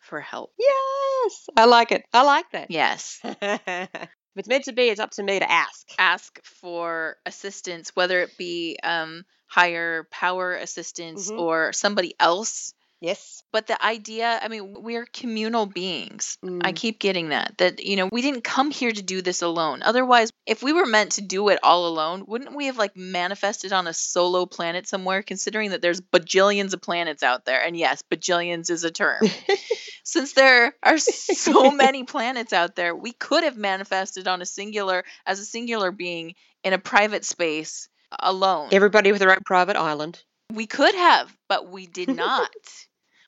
for 0.00 0.20
help. 0.20 0.52
yes, 0.58 1.48
I 1.56 1.64
like 1.66 1.92
it. 1.92 2.04
I 2.12 2.22
like 2.22 2.50
that. 2.50 2.70
Yes. 2.70 3.18
if 3.24 4.08
it's 4.36 4.48
meant 4.48 4.64
to 4.64 4.72
be, 4.72 4.88
it's 4.88 5.00
up 5.00 5.12
to 5.12 5.22
me 5.22 5.38
to 5.38 5.50
ask. 5.50 5.88
Ask 5.98 6.44
for 6.44 7.16
assistance, 7.24 7.92
whether 7.94 8.20
it 8.20 8.36
be 8.36 8.78
um, 8.82 9.24
higher 9.46 10.06
power 10.10 10.54
assistance 10.54 11.30
Mhm. 11.30 11.38
or 11.38 11.72
somebody 11.72 12.14
else. 12.18 12.74
Yes. 13.00 13.42
But 13.50 13.66
the 13.66 13.82
idea, 13.82 14.38
I 14.42 14.48
mean, 14.48 14.74
we're 14.82 15.06
communal 15.06 15.64
beings. 15.64 16.36
I 16.42 16.46
Mm. 16.46 16.76
keep 16.76 16.98
getting 17.00 17.30
that. 17.30 17.56
That, 17.56 17.82
you 17.82 17.96
know, 17.96 18.08
we 18.12 18.20
didn't 18.20 18.44
come 18.44 18.70
here 18.70 18.92
to 18.92 19.02
do 19.02 19.22
this 19.22 19.40
alone. 19.40 19.82
Otherwise, 19.82 20.30
if 20.46 20.62
we 20.62 20.74
were 20.74 20.84
meant 20.84 21.12
to 21.12 21.22
do 21.22 21.48
it 21.48 21.58
all 21.62 21.86
alone, 21.86 22.24
wouldn't 22.26 22.54
we 22.54 22.66
have 22.66 22.76
like 22.76 22.96
manifested 22.96 23.72
on 23.72 23.86
a 23.86 23.94
solo 23.94 24.44
planet 24.44 24.86
somewhere, 24.86 25.22
considering 25.22 25.70
that 25.70 25.80
there's 25.80 26.02
bajillions 26.02 26.74
of 26.74 26.82
planets 26.82 27.22
out 27.22 27.46
there? 27.46 27.62
And 27.64 27.74
yes, 27.74 28.02
bajillions 28.12 28.68
is 28.68 28.84
a 28.84 28.90
term. 28.90 29.22
Since 30.04 30.34
there 30.34 30.74
are 30.82 30.98
so 30.98 31.70
many 31.72 32.04
planets 32.04 32.52
out 32.52 32.76
there, 32.76 32.94
we 32.94 33.12
could 33.12 33.44
have 33.44 33.56
manifested 33.56 34.28
on 34.28 34.42
a 34.42 34.46
singular, 34.46 35.04
as 35.24 35.40
a 35.40 35.44
singular 35.44 35.90
being 35.90 36.34
in 36.64 36.74
a 36.74 36.78
private 36.78 37.24
space 37.24 37.88
alone. 38.18 38.68
Everybody 38.72 39.10
with 39.10 39.20
their 39.20 39.30
own 39.30 39.38
private 39.46 39.76
island. 39.76 40.22
We 40.52 40.66
could 40.66 40.94
have, 40.94 41.34
but 41.48 41.68
we 41.70 41.86
did 41.86 42.08
not. 42.08 42.50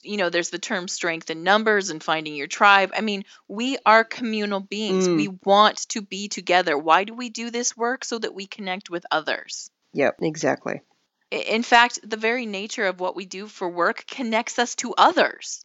You 0.03 0.17
know, 0.17 0.31
there's 0.31 0.51
the 0.51 0.59
term 0.59 0.88
strength 0.88 1.31
in 1.31 1.43
numbers 1.43 1.91
and 1.91 2.03
finding 2.03 2.35
your 2.35 2.47
tribe. 2.47 2.93
I 2.97 3.01
mean, 3.01 3.25
we 3.49 3.79
are 3.87 4.05
communal 4.05 4.61
beings. 4.61 5.09
Mm. 5.09 5.17
We 5.17 5.29
want 5.45 5.88
to 5.91 6.03
be 6.03 6.29
together. 6.29 6.77
Why 6.77 7.05
do 7.05 7.15
we 7.15 7.29
do 7.29 7.51
this 7.51 7.77
work? 7.77 8.05
So 8.05 8.19
that 8.19 8.35
we 8.35 8.47
connect 8.47 8.91
with 8.91 9.05
others. 9.11 9.71
Yep, 9.95 10.17
exactly. 10.23 10.83
In 11.31 11.62
fact, 11.62 12.01
the 12.09 12.17
very 12.17 12.47
nature 12.47 12.87
of 12.87 13.01
what 13.01 13.17
we 13.17 13.25
do 13.25 13.47
for 13.47 13.69
work 13.69 14.05
connects 14.07 14.59
us 14.59 14.75
to 14.77 14.95
others. 14.97 15.65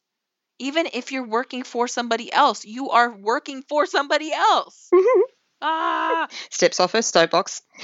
Even 0.59 0.87
if 0.93 1.11
you're 1.11 1.27
working 1.27 1.63
for 1.63 1.87
somebody 1.87 2.31
else, 2.31 2.65
you 2.65 2.89
are 2.91 3.11
working 3.11 3.63
for 3.67 3.85
somebody 3.85 4.31
else. 4.31 4.89
ah, 5.61 6.27
Steps 6.49 6.79
off 6.79 6.93
her 6.93 7.01
soapbox. 7.01 7.61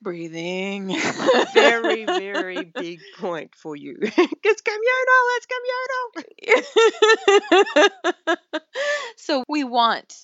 Breathing. 0.00 0.96
very, 1.54 2.04
very 2.04 2.64
big 2.74 3.00
point 3.18 3.54
for 3.54 3.74
you. 3.76 3.96
it's 4.00 4.62
communal, 4.62 5.24
it's 5.36 5.46
communal. 6.54 8.38
so 9.16 9.44
we 9.48 9.64
want, 9.64 10.14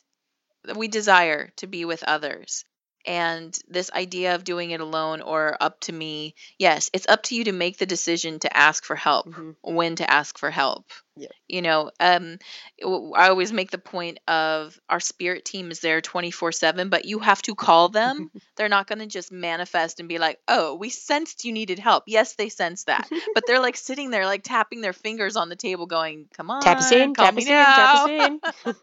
we 0.77 0.89
desire 0.89 1.51
to 1.57 1.67
be 1.67 1.85
with 1.85 2.03
others. 2.05 2.65
And 3.07 3.57
this 3.69 3.91
idea 3.93 4.35
of 4.35 4.45
doing 4.45 4.71
it 4.71 4.81
alone 4.81 5.21
or 5.21 5.57
up 5.61 5.81
to 5.81 5.93
me, 5.93 6.35
yes, 6.59 6.91
it's 6.93 7.07
up 7.09 7.23
to 7.25 7.35
you 7.35 7.45
to 7.45 7.53
make 7.53 7.77
the 7.79 7.87
decision 7.87 8.39
to 8.41 8.57
ask 8.57 8.85
for 8.85 8.97
help, 8.97 9.27
Mhm. 9.27 9.57
when 9.63 9.97
to 9.97 10.11
ask 10.11 10.39
for 10.39 10.51
help. 10.51 10.91
Yeah. 11.17 11.29
You 11.47 11.63
know, 11.63 11.91
um, 12.01 12.39
I 12.83 13.29
always 13.29 13.53
make 13.53 13.71
the 13.71 13.79
point 13.79 14.19
of 14.27 14.81
our 14.89 14.99
spirit 14.99 15.45
team 15.45 15.71
is 15.71 15.79
there 15.81 16.01
24 16.01 16.51
7, 16.51 16.89
but 16.89 17.05
you 17.05 17.21
have 17.21 17.41
to 17.43 17.55
call 17.55 17.89
them. 17.91 18.31
they're 18.57 18.69
not 18.69 18.87
going 18.89 18.99
to 19.01 19.07
just 19.07 19.31
manifest 19.31 20.01
and 20.01 20.09
be 20.09 20.19
like, 20.19 20.41
oh, 20.49 20.75
we 20.75 20.89
sensed 20.91 21.45
you 21.45 21.53
needed 21.53 21.79
help. 21.79 22.05
Yes, 22.07 22.35
they 22.35 22.49
sense 22.49 22.85
that. 22.85 23.09
but 23.35 23.47
they're 23.47 23.61
like 23.61 23.77
sitting 23.89 24.11
there, 24.11 24.27
like 24.27 24.43
tapping 24.43 24.81
their 24.81 24.93
fingers 24.93 25.37
on 25.37 25.49
the 25.49 25.57
table, 25.57 25.87
going, 25.87 26.27
come 26.37 26.51
on. 26.51 26.63
Tap 26.63 26.79
us 26.79 26.91
in, 26.91 27.15
tap 27.15 27.37
us 27.37 27.45
in, 27.47 27.49
tap 27.49 27.95
now." 27.95 28.05
us 28.05 28.09
in. 28.67 28.75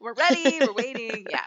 we're 0.00 0.14
ready, 0.14 0.60
we're 0.62 0.72
waiting. 0.72 1.26
Yeah. 1.28 1.44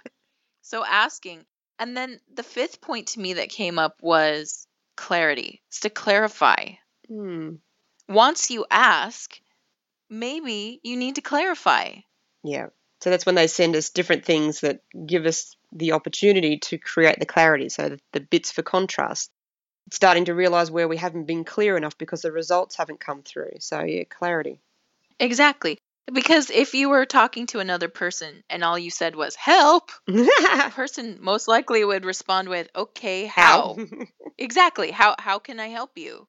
So 0.61 0.85
asking. 0.85 1.43
And 1.79 1.95
then 1.95 2.19
the 2.33 2.43
fifth 2.43 2.81
point 2.81 3.07
to 3.07 3.19
me 3.19 3.33
that 3.33 3.49
came 3.49 3.79
up 3.79 3.95
was 4.01 4.67
clarity. 4.97 5.61
It's 5.69 5.79
to 5.81 5.89
clarify. 5.89 6.73
Hmm. 7.07 7.55
Once 8.09 8.51
you 8.51 8.65
ask, 8.69 9.39
maybe 10.09 10.81
you 10.83 10.97
need 10.97 11.15
to 11.15 11.21
clarify. 11.21 11.93
Yeah. 12.43 12.67
So 13.01 13.09
that's 13.09 13.25
when 13.25 13.35
they 13.35 13.47
send 13.47 13.77
us 13.77 13.91
different 13.91 14.25
things 14.25 14.59
that 14.59 14.81
give 15.05 15.25
us 15.25 15.55
the 15.71 15.93
opportunity 15.93 16.57
to 16.57 16.77
create 16.77 17.19
the 17.19 17.25
clarity. 17.25 17.69
So 17.69 17.89
the, 17.89 17.99
the 18.11 18.19
bits 18.19 18.51
for 18.51 18.61
contrast. 18.61 19.31
Starting 19.91 20.25
to 20.25 20.35
realize 20.35 20.69
where 20.69 20.87
we 20.87 20.97
haven't 20.97 21.25
been 21.25 21.43
clear 21.43 21.75
enough 21.75 21.97
because 21.97 22.21
the 22.21 22.31
results 22.31 22.75
haven't 22.75 22.99
come 22.99 23.23
through. 23.23 23.53
So 23.59 23.83
yeah, 23.83 24.03
clarity. 24.03 24.59
Exactly. 25.19 25.79
Because 26.13 26.49
if 26.49 26.73
you 26.73 26.89
were 26.89 27.05
talking 27.05 27.47
to 27.47 27.59
another 27.59 27.89
person 27.89 28.43
and 28.49 28.63
all 28.63 28.77
you 28.77 28.91
said 28.91 29.15
was 29.15 29.35
help, 29.35 29.91
the 30.07 30.71
person 30.75 31.17
most 31.21 31.47
likely 31.47 31.83
would 31.83 32.05
respond 32.05 32.49
with, 32.49 32.67
okay, 32.75 33.25
how? 33.25 33.77
Exactly. 34.37 34.89
How 34.91 35.15
how 35.19 35.39
can 35.39 35.59
I 35.59 35.67
help 35.67 35.97
you? 35.97 36.25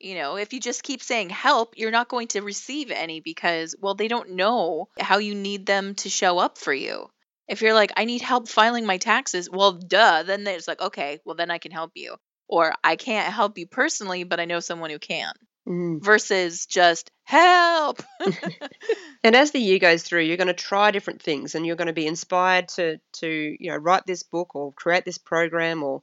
You 0.00 0.14
know, 0.14 0.36
if 0.36 0.52
you 0.52 0.60
just 0.60 0.82
keep 0.82 1.02
saying 1.02 1.30
help, 1.30 1.74
you're 1.76 1.90
not 1.90 2.08
going 2.08 2.28
to 2.28 2.40
receive 2.40 2.90
any 2.90 3.20
because 3.20 3.74
well, 3.78 3.94
they 3.94 4.08
don't 4.08 4.30
know 4.30 4.88
how 4.98 5.18
you 5.18 5.34
need 5.34 5.66
them 5.66 5.94
to 5.96 6.08
show 6.08 6.38
up 6.38 6.56
for 6.58 6.72
you. 6.72 7.08
If 7.48 7.60
you're 7.60 7.74
like, 7.74 7.92
I 7.96 8.06
need 8.06 8.22
help 8.22 8.48
filing 8.48 8.86
my 8.86 8.96
taxes, 8.98 9.50
well, 9.50 9.72
duh, 9.72 10.22
then 10.22 10.46
it's 10.46 10.68
like, 10.68 10.80
okay, 10.80 11.20
well 11.24 11.36
then 11.36 11.50
I 11.50 11.58
can 11.58 11.72
help 11.72 11.92
you. 11.94 12.16
Or 12.48 12.74
I 12.82 12.96
can't 12.96 13.32
help 13.32 13.58
you 13.58 13.66
personally, 13.66 14.24
but 14.24 14.40
I 14.40 14.46
know 14.46 14.60
someone 14.60 14.90
who 14.90 14.98
can. 14.98 15.32
Mm. 15.66 16.02
Versus 16.02 16.66
just 16.66 17.10
help. 17.24 18.02
And 19.24 19.34
as 19.34 19.52
the 19.52 19.58
year 19.58 19.78
goes 19.78 20.02
through, 20.02 20.20
you're 20.20 20.36
going 20.36 20.48
to 20.48 20.52
try 20.52 20.90
different 20.90 21.22
things, 21.22 21.54
and 21.54 21.64
you're 21.64 21.76
going 21.76 21.86
to 21.86 21.94
be 21.94 22.06
inspired 22.06 22.68
to 22.76 23.00
to 23.20 23.56
you 23.58 23.70
know 23.70 23.76
write 23.76 24.04
this 24.06 24.22
book 24.22 24.54
or 24.54 24.74
create 24.74 25.06
this 25.06 25.16
program 25.16 25.82
or 25.82 26.02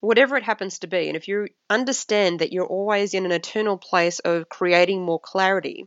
whatever 0.00 0.38
it 0.38 0.44
happens 0.44 0.78
to 0.78 0.86
be. 0.86 1.08
And 1.08 1.16
if 1.16 1.28
you 1.28 1.48
understand 1.68 2.38
that 2.38 2.52
you're 2.52 2.66
always 2.66 3.12
in 3.12 3.26
an 3.26 3.32
eternal 3.32 3.76
place 3.76 4.18
of 4.20 4.48
creating 4.48 5.02
more 5.02 5.20
clarity, 5.20 5.86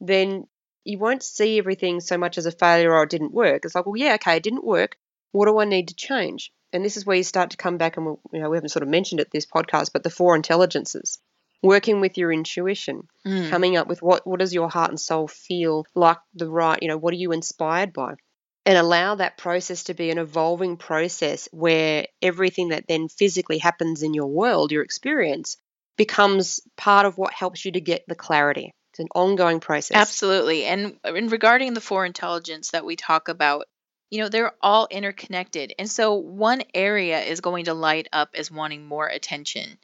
then 0.00 0.46
you 0.84 0.98
won't 0.98 1.22
see 1.22 1.58
everything 1.58 2.00
so 2.00 2.16
much 2.16 2.38
as 2.38 2.46
a 2.46 2.50
failure 2.50 2.94
or 2.94 3.02
it 3.02 3.10
didn't 3.10 3.34
work. 3.34 3.64
It's 3.64 3.74
like, 3.74 3.84
well, 3.84 3.96
yeah, 3.96 4.14
okay, 4.14 4.36
it 4.36 4.42
didn't 4.42 4.64
work. 4.64 4.96
What 5.32 5.46
do 5.46 5.58
I 5.58 5.66
need 5.66 5.88
to 5.88 5.94
change? 5.94 6.50
And 6.72 6.82
this 6.82 6.96
is 6.96 7.04
where 7.04 7.16
you 7.16 7.24
start 7.24 7.50
to 7.50 7.56
come 7.58 7.76
back, 7.76 7.98
and 7.98 8.06
we, 8.06 8.12
you 8.32 8.40
know 8.40 8.48
we 8.48 8.56
haven't 8.56 8.70
sort 8.70 8.84
of 8.84 8.88
mentioned 8.88 9.20
it 9.20 9.30
this 9.30 9.46
podcast, 9.46 9.90
but 9.92 10.02
the 10.02 10.10
four 10.10 10.34
intelligences, 10.34 11.18
working 11.66 12.00
with 12.00 12.16
your 12.18 12.32
intuition 12.32 13.08
Mm. 13.26 13.50
coming 13.50 13.76
up 13.76 13.88
with 13.88 14.00
what 14.02 14.26
what 14.26 14.38
does 14.38 14.54
your 14.54 14.70
heart 14.70 14.90
and 14.90 15.00
soul 15.00 15.26
feel 15.26 15.84
like 15.94 16.18
the 16.34 16.48
right 16.48 16.78
you 16.80 16.88
know 16.88 16.96
what 16.96 17.12
are 17.12 17.16
you 17.16 17.32
inspired 17.32 17.92
by 17.92 18.14
and 18.64 18.78
allow 18.78 19.16
that 19.16 19.36
process 19.36 19.84
to 19.84 19.94
be 19.94 20.10
an 20.10 20.18
evolving 20.18 20.76
process 20.76 21.48
where 21.52 22.06
everything 22.22 22.68
that 22.68 22.86
then 22.88 23.08
physically 23.08 23.58
happens 23.58 24.02
in 24.02 24.14
your 24.14 24.28
world 24.28 24.70
your 24.70 24.82
experience 24.84 25.56
becomes 25.96 26.60
part 26.76 27.04
of 27.06 27.18
what 27.18 27.32
helps 27.32 27.64
you 27.64 27.72
to 27.72 27.80
get 27.80 28.04
the 28.06 28.14
clarity 28.14 28.72
it's 28.92 29.00
an 29.00 29.08
ongoing 29.14 29.60
process 29.60 29.94
Absolutely. 29.96 30.64
And 30.64 30.98
in 31.04 31.28
regarding 31.28 31.74
the 31.74 31.82
four 31.82 32.06
intelligence 32.06 32.70
that 32.70 32.86
we 32.86 32.96
talk 32.96 33.28
about, 33.28 33.66
you 34.08 34.20
know, 34.22 34.30
they're 34.30 34.54
all 34.62 34.88
interconnected. 34.90 35.74
And 35.78 35.90
so 35.90 36.14
one 36.14 36.62
area 36.72 37.20
is 37.20 37.42
going 37.42 37.66
to 37.66 37.74
light 37.74 38.08
up 38.10 38.30
as 38.34 38.50
wanting 38.50 38.86
more 38.86 39.06
attention. 39.06 39.76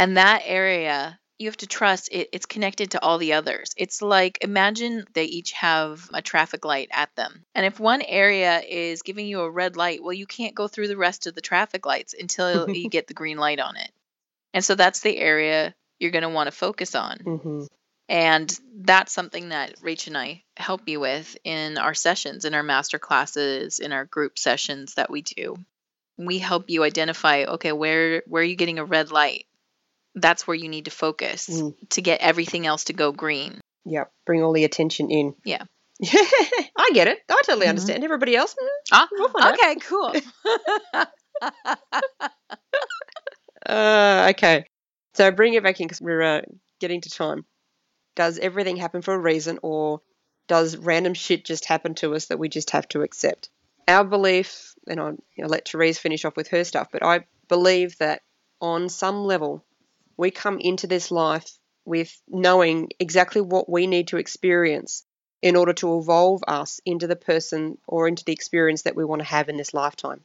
And 0.00 0.16
that 0.16 0.42
area, 0.46 1.20
you 1.38 1.48
have 1.48 1.58
to 1.58 1.66
trust 1.66 2.08
it, 2.10 2.30
it's 2.32 2.46
connected 2.46 2.92
to 2.92 3.02
all 3.02 3.18
the 3.18 3.34
others. 3.34 3.74
It's 3.76 4.02
like 4.02 4.38
imagine 4.40 5.06
they 5.12 5.26
each 5.26 5.52
have 5.52 6.08
a 6.14 6.22
traffic 6.22 6.64
light 6.64 6.88
at 6.90 7.14
them. 7.16 7.44
And 7.54 7.66
if 7.66 7.78
one 7.78 8.02
area 8.02 8.60
is 8.60 9.02
giving 9.02 9.26
you 9.26 9.42
a 9.42 9.50
red 9.50 9.76
light, 9.76 10.02
well, 10.02 10.14
you 10.14 10.26
can't 10.26 10.54
go 10.54 10.68
through 10.68 10.88
the 10.88 10.96
rest 10.96 11.26
of 11.26 11.34
the 11.34 11.42
traffic 11.42 11.86
lights 11.86 12.14
until 12.18 12.68
you 12.74 12.88
get 12.88 13.08
the 13.08 13.14
green 13.14 13.36
light 13.38 13.60
on 13.60 13.76
it. 13.76 13.92
And 14.54 14.64
so 14.64 14.74
that's 14.74 15.00
the 15.00 15.16
area 15.18 15.74
you're 15.98 16.12
going 16.12 16.22
to 16.22 16.30
want 16.30 16.48
to 16.48 16.52
focus 16.52 16.94
on. 16.94 17.18
hmm 17.18 17.64
And 18.08 18.58
that's 18.74 19.12
something 19.12 19.50
that 19.50 19.80
Rach 19.80 20.06
and 20.08 20.18
I 20.18 20.44
help 20.56 20.88
you 20.88 21.00
with 21.00 21.36
in 21.44 21.78
our 21.78 21.94
sessions, 21.94 22.44
in 22.46 22.54
our 22.54 22.62
master 22.62 22.98
classes, 22.98 23.78
in 23.80 23.92
our 23.92 24.06
group 24.06 24.38
sessions 24.38 24.94
that 24.94 25.10
we 25.10 25.22
do. 25.22 25.56
We 26.18 26.38
help 26.38 26.70
you 26.70 26.84
identify, 26.84 27.44
okay, 27.44 27.72
where 27.72 28.22
where 28.26 28.42
are 28.42 28.46
you 28.46 28.56
getting 28.56 28.78
a 28.78 28.84
red 28.84 29.10
light? 29.12 29.46
That's 30.14 30.46
where 30.46 30.56
you 30.56 30.68
need 30.68 30.86
to 30.86 30.90
focus 30.90 31.48
Mm. 31.48 31.74
to 31.90 32.02
get 32.02 32.20
everything 32.20 32.66
else 32.66 32.84
to 32.84 32.92
go 32.92 33.12
green. 33.12 33.60
yep 33.84 34.12
bring 34.26 34.42
all 34.42 34.52
the 34.52 34.64
attention 34.64 35.10
in 35.10 35.34
Yeah. 35.44 35.62
I 36.02 36.90
get 36.94 37.08
it. 37.08 37.18
I 37.28 37.42
totally 37.46 37.66
Mhm. 37.66 37.70
understand. 37.70 38.04
Everybody 38.04 38.34
else, 38.36 38.54
mm, 38.60 38.68
Ah, 38.92 39.08
we'll 39.12 39.28
find 39.28 39.44
out. 39.46 39.54
okay, 39.54 39.74
cool. 39.76 40.14
Uh, 43.66 44.28
okay. 44.30 44.64
So 45.14 45.30
bring 45.30 45.54
it 45.54 45.62
back 45.62 45.80
in 45.80 45.86
because 45.86 46.00
we're 46.00 46.22
uh, 46.22 46.40
getting 46.80 47.00
to 47.02 47.10
time. 47.10 47.44
Does 48.16 48.38
everything 48.38 48.76
happen 48.76 49.02
for 49.02 49.14
a 49.14 49.18
reason, 49.18 49.58
or 49.62 50.00
does 50.48 50.76
random 50.76 51.14
shit 51.14 51.44
just 51.44 51.64
happen 51.66 51.94
to 51.96 52.14
us 52.14 52.26
that 52.26 52.38
we 52.38 52.48
just 52.48 52.70
have 52.70 52.88
to 52.88 53.02
accept? 53.02 53.50
Our 53.86 54.04
belief, 54.04 54.74
and 54.86 55.00
I'll 55.00 55.10
you 55.36 55.44
know, 55.44 55.48
let 55.48 55.68
Therese 55.68 55.98
finish 55.98 56.24
off 56.24 56.36
with 56.36 56.48
her 56.48 56.64
stuff, 56.64 56.88
but 56.92 57.02
I 57.04 57.26
believe 57.48 57.96
that 57.98 58.22
on 58.60 58.88
some 58.88 59.24
level, 59.24 59.64
we 60.20 60.30
come 60.30 60.58
into 60.58 60.86
this 60.86 61.10
life 61.10 61.50
with 61.86 62.14
knowing 62.28 62.90
exactly 63.00 63.40
what 63.40 63.70
we 63.70 63.86
need 63.86 64.08
to 64.08 64.18
experience 64.18 65.02
in 65.40 65.56
order 65.56 65.72
to 65.72 65.98
evolve 65.98 66.42
us 66.46 66.78
into 66.84 67.06
the 67.06 67.16
person 67.16 67.78
or 67.88 68.06
into 68.06 68.22
the 68.26 68.32
experience 68.32 68.82
that 68.82 68.94
we 68.94 69.02
want 69.02 69.20
to 69.20 69.26
have 69.26 69.48
in 69.48 69.56
this 69.56 69.72
lifetime. 69.72 70.20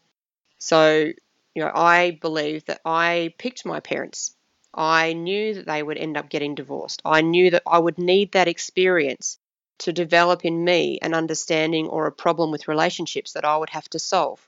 So, 0.58 1.14
you 1.56 1.64
know, 1.64 1.72
I 1.74 2.20
believe 2.22 2.66
that 2.66 2.82
I 2.84 3.34
picked 3.38 3.66
my 3.66 3.80
parents. 3.80 4.36
I 4.74 5.14
knew 5.14 5.54
that 5.54 5.66
they 5.66 5.82
would 5.82 5.98
end 5.98 6.18
up 6.18 6.28
getting 6.28 6.56
divorced. 6.56 7.02
I 7.06 7.22
knew 7.22 7.52
that 7.52 7.64
I 7.66 7.80
would 7.80 7.98
need 7.98 8.34
that 8.34 8.50
experience 8.50 9.40
to 9.80 9.94
develop 9.94 10.44
in 10.44 10.62
me 10.62 11.00
an 11.02 11.14
understanding 11.14 11.88
or 11.88 12.06
a 12.06 12.12
problem 12.12 12.52
with 12.52 12.68
relationships 12.68 13.32
that 13.32 13.46
I 13.46 13.56
would 13.56 13.70
have 13.70 13.90
to 13.92 14.00
solve. 14.00 14.46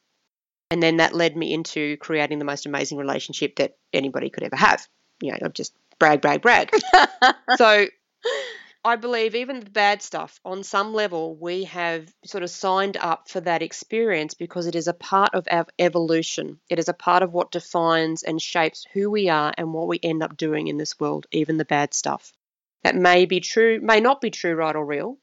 And 0.72 0.84
then 0.84 0.98
that 0.98 1.16
led 1.16 1.38
me 1.38 1.54
into 1.54 1.96
creating 1.96 2.40
the 2.40 2.52
most 2.52 2.66
amazing 2.66 2.98
relationship 2.98 3.56
that 3.56 3.78
anybody 3.94 4.30
could 4.30 4.44
ever 4.44 4.58
have. 4.58 4.86
You 5.22 5.32
know, 5.32 5.40
I'm 5.42 5.54
just 5.54 5.74
brag, 6.00 6.22
brag, 6.22 6.42
brag. 6.42 6.72
so 7.58 7.88
I 8.88 8.96
believe 8.96 9.36
even 9.36 9.60
the 9.60 9.70
bad 9.70 10.02
stuff, 10.02 10.40
on 10.46 10.64
some 10.64 10.94
level, 10.94 11.36
we 11.36 11.66
have 11.66 12.08
sort 12.24 12.44
of 12.44 12.50
signed 12.50 12.96
up 12.96 13.28
for 13.28 13.42
that 13.42 13.62
experience 13.62 14.34
because 14.34 14.66
it 14.66 14.76
is 14.76 14.88
a 14.88 14.94
part 14.94 15.34
of 15.34 15.48
our 15.52 15.66
evolution. 15.78 16.60
It 16.70 16.80
is 16.80 16.88
a 16.88 16.94
part 16.94 17.22
of 17.22 17.34
what 17.34 17.52
defines 17.52 18.24
and 18.24 18.42
shapes 18.42 18.86
who 18.94 19.10
we 19.10 19.28
are 19.28 19.54
and 19.58 19.74
what 19.74 19.88
we 19.88 20.00
end 20.02 20.24
up 20.24 20.38
doing 20.38 20.68
in 20.68 20.78
this 20.78 21.00
world, 21.00 21.28
even 21.32 21.58
the 21.58 21.66
bad 21.66 21.94
stuff. 21.94 22.32
That 22.84 22.96
may 22.96 23.26
be 23.26 23.42
true, 23.42 23.82
may 23.82 24.00
not 24.00 24.22
be 24.22 24.32
true, 24.32 24.56
right 24.56 24.76
or 24.76 24.86
real, 24.86 25.18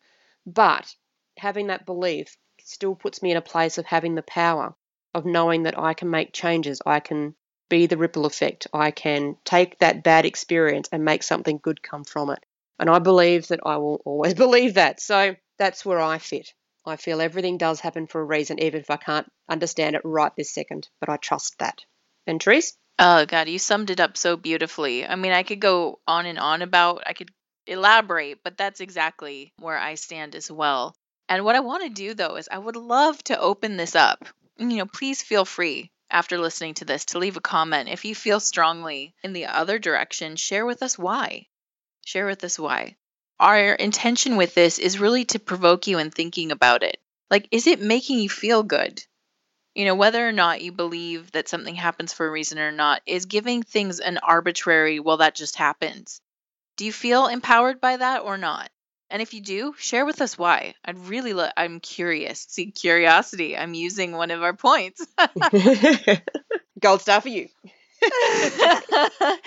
but 0.44 0.94
having 1.38 1.68
that 1.68 1.86
belief 1.86 2.36
still 2.64 2.94
puts 2.94 3.22
me 3.22 3.30
in 3.30 3.38
a 3.38 3.42
place 3.42 3.78
of 3.78 3.86
having 3.86 4.14
the 4.14 4.22
power 4.22 4.74
of 5.14 5.24
knowing 5.24 5.62
that 5.62 5.78
I 5.78 5.94
can 5.94 6.10
make 6.10 6.34
changes. 6.34 6.82
I 6.84 7.00
can 7.00 7.34
be 7.68 7.86
the 7.86 7.96
ripple 7.96 8.26
effect. 8.26 8.66
I 8.72 8.90
can 8.90 9.36
take 9.44 9.78
that 9.78 10.02
bad 10.02 10.26
experience 10.26 10.88
and 10.92 11.04
make 11.04 11.22
something 11.22 11.58
good 11.62 11.82
come 11.82 12.04
from 12.04 12.30
it. 12.30 12.44
And 12.78 12.90
I 12.90 12.98
believe 12.98 13.48
that 13.48 13.60
I 13.64 13.76
will 13.78 14.02
always 14.04 14.34
believe 14.44 14.74
that. 14.74 15.00
So 15.00 15.36
that's 15.58 15.84
where 15.84 16.00
I 16.00 16.18
fit. 16.18 16.52
I 16.86 16.96
feel 16.96 17.20
everything 17.20 17.56
does 17.56 17.80
happen 17.80 18.06
for 18.06 18.20
a 18.20 18.24
reason, 18.24 18.60
even 18.60 18.80
if 18.80 18.90
I 18.90 18.96
can't 18.96 19.26
understand 19.48 19.96
it 19.96 20.02
right 20.04 20.32
this 20.36 20.52
second, 20.52 20.88
but 21.00 21.08
I 21.08 21.16
trust 21.16 21.58
that. 21.58 21.80
And 22.26 22.42
Therese? 22.42 22.76
Oh 22.98 23.24
God, 23.26 23.48
you 23.48 23.58
summed 23.58 23.90
it 23.90 24.00
up 24.00 24.16
so 24.16 24.36
beautifully. 24.36 25.06
I 25.06 25.16
mean, 25.16 25.32
I 25.32 25.42
could 25.42 25.60
go 25.60 26.00
on 26.06 26.26
and 26.26 26.38
on 26.38 26.62
about, 26.62 27.04
I 27.06 27.14
could 27.14 27.30
elaborate, 27.66 28.38
but 28.44 28.58
that's 28.58 28.80
exactly 28.80 29.52
where 29.58 29.78
I 29.78 29.94
stand 29.94 30.34
as 30.34 30.50
well. 30.50 30.94
And 31.28 31.44
what 31.44 31.56
I 31.56 31.60
want 31.60 31.84
to 31.84 31.88
do 31.88 32.14
though 32.14 32.36
is 32.36 32.48
I 32.52 32.58
would 32.58 32.76
love 32.76 33.22
to 33.24 33.40
open 33.40 33.76
this 33.76 33.96
up. 33.96 34.28
You 34.58 34.76
know, 34.76 34.86
please 34.86 35.22
feel 35.22 35.44
free 35.44 35.90
after 36.14 36.38
listening 36.38 36.72
to 36.74 36.86
this 36.86 37.04
to 37.06 37.18
leave 37.18 37.36
a 37.36 37.42
comment. 37.42 37.90
If 37.90 38.06
you 38.06 38.14
feel 38.14 38.40
strongly 38.40 39.14
in 39.22 39.34
the 39.34 39.46
other 39.46 39.78
direction, 39.78 40.36
share 40.36 40.64
with 40.64 40.82
us 40.82 40.98
why. 40.98 41.48
Share 42.06 42.26
with 42.26 42.42
us 42.44 42.58
why. 42.58 42.96
Our 43.38 43.74
intention 43.74 44.36
with 44.36 44.54
this 44.54 44.78
is 44.78 44.98
really 44.98 45.26
to 45.26 45.38
provoke 45.38 45.86
you 45.86 45.98
in 45.98 46.10
thinking 46.10 46.52
about 46.52 46.82
it. 46.82 46.98
Like, 47.30 47.48
is 47.50 47.66
it 47.66 47.80
making 47.80 48.20
you 48.20 48.30
feel 48.30 48.62
good? 48.62 49.04
you 49.74 49.84
know, 49.84 49.94
whether 49.94 50.26
or 50.26 50.32
not 50.32 50.62
you 50.62 50.72
believe 50.72 51.32
that 51.32 51.48
something 51.48 51.74
happens 51.74 52.12
for 52.12 52.26
a 52.26 52.30
reason 52.30 52.58
or 52.58 52.70
not 52.70 53.02
is 53.06 53.26
giving 53.26 53.62
things 53.62 53.98
an 53.98 54.18
arbitrary, 54.18 55.00
well, 55.00 55.16
that 55.16 55.34
just 55.34 55.56
happens. 55.56 56.20
Do 56.76 56.84
you 56.84 56.92
feel 56.92 57.26
empowered 57.26 57.80
by 57.80 57.96
that 57.96 58.22
or 58.22 58.38
not? 58.38 58.70
And 59.14 59.22
if 59.22 59.32
you 59.32 59.40
do, 59.40 59.76
share 59.78 60.04
with 60.04 60.20
us 60.20 60.36
why. 60.36 60.74
I'd 60.84 60.98
really, 60.98 61.34
lo- 61.34 61.48
I'm 61.56 61.78
curious. 61.78 62.46
See, 62.48 62.72
curiosity. 62.72 63.56
I'm 63.56 63.72
using 63.72 64.10
one 64.10 64.32
of 64.32 64.42
our 64.42 64.54
points. 64.54 65.06
Gold 66.80 67.00
star 67.00 67.20
for 67.20 67.28
you. 67.28 67.46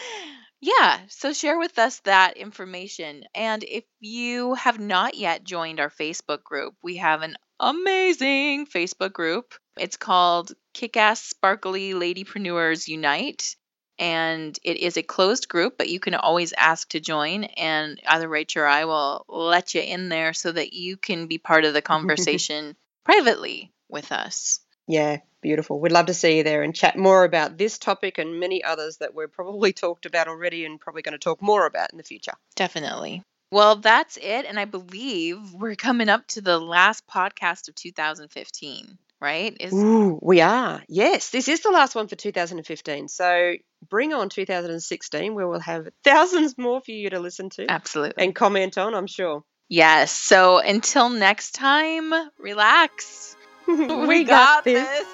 yeah, 0.61 0.99
so 1.09 1.33
share 1.33 1.59
with 1.59 1.77
us 1.79 1.99
that 2.05 2.37
information. 2.37 3.25
And 3.35 3.61
if 3.61 3.83
you 3.99 4.53
have 4.53 4.79
not 4.79 5.15
yet 5.15 5.43
joined 5.43 5.81
our 5.81 5.89
Facebook 5.89 6.43
group, 6.45 6.75
we 6.81 6.95
have 6.95 7.21
an 7.21 7.35
amazing 7.59 8.67
Facebook 8.67 9.11
group. 9.11 9.53
It's 9.77 9.97
called 9.97 10.53
Kick 10.73 10.95
Ass 10.95 11.21
Sparkly 11.21 11.91
Ladypreneurs 11.91 12.87
Unite. 12.87 13.57
And 13.99 14.57
it 14.63 14.77
is 14.77 14.97
a 14.97 15.03
closed 15.03 15.49
group, 15.49 15.77
but 15.77 15.89
you 15.89 15.99
can 15.99 16.13
always 16.15 16.53
ask 16.53 16.89
to 16.89 16.99
join. 16.99 17.45
And 17.45 17.99
either 18.07 18.27
Rachel 18.27 18.63
or 18.63 18.67
I 18.67 18.85
will 18.85 19.25
let 19.27 19.73
you 19.73 19.81
in 19.81 20.09
there 20.09 20.33
so 20.33 20.51
that 20.51 20.73
you 20.73 20.97
can 20.97 21.27
be 21.27 21.37
part 21.37 21.65
of 21.65 21.73
the 21.73 21.81
conversation 21.93 22.75
privately 23.03 23.71
with 23.89 24.11
us. 24.11 24.59
Yeah, 24.87 25.17
beautiful. 25.41 25.79
We'd 25.79 25.91
love 25.91 26.05
to 26.05 26.13
see 26.13 26.37
you 26.37 26.43
there 26.43 26.63
and 26.63 26.73
chat 26.73 26.97
more 26.97 27.23
about 27.23 27.57
this 27.57 27.77
topic 27.77 28.17
and 28.17 28.39
many 28.39 28.63
others 28.63 28.97
that 28.97 29.13
we've 29.13 29.31
probably 29.31 29.73
talked 29.73 30.05
about 30.05 30.27
already 30.27 30.65
and 30.65 30.79
probably 30.79 31.01
going 31.01 31.13
to 31.13 31.17
talk 31.17 31.41
more 31.41 31.65
about 31.65 31.91
in 31.91 31.97
the 31.97 32.03
future. 32.03 32.33
Definitely. 32.55 33.23
Well, 33.51 33.77
that's 33.77 34.17
it. 34.17 34.45
And 34.45 34.59
I 34.59 34.65
believe 34.65 35.53
we're 35.53 35.75
coming 35.75 36.09
up 36.09 36.27
to 36.27 36.41
the 36.41 36.59
last 36.59 37.07
podcast 37.07 37.69
of 37.69 37.75
2015, 37.75 38.97
right? 39.19 39.55
Is 39.59 39.73
Ooh, 39.73 40.19
we 40.21 40.41
are. 40.41 40.83
Yes, 40.87 41.29
this 41.29 41.47
is 41.47 41.61
the 41.61 41.71
last 41.71 41.95
one 41.95 42.07
for 42.07 42.15
2015. 42.15 43.07
So 43.07 43.53
bring 43.89 44.13
on 44.13 44.29
2016 44.29 45.35
where 45.35 45.47
we'll 45.47 45.59
have 45.59 45.87
thousands 46.03 46.57
more 46.57 46.81
for 46.81 46.91
you 46.91 47.09
to 47.09 47.19
listen 47.19 47.49
to 47.51 47.69
absolutely. 47.69 48.23
and 48.23 48.35
comment 48.35 48.77
on, 48.77 48.93
I'm 48.93 49.07
sure. 49.07 49.43
yes. 49.69 50.11
So 50.11 50.59
until 50.59 51.09
next 51.09 51.51
time, 51.51 52.13
relax. 52.39 53.35
we, 53.67 54.23
got, 54.23 54.63
this. 54.63 55.07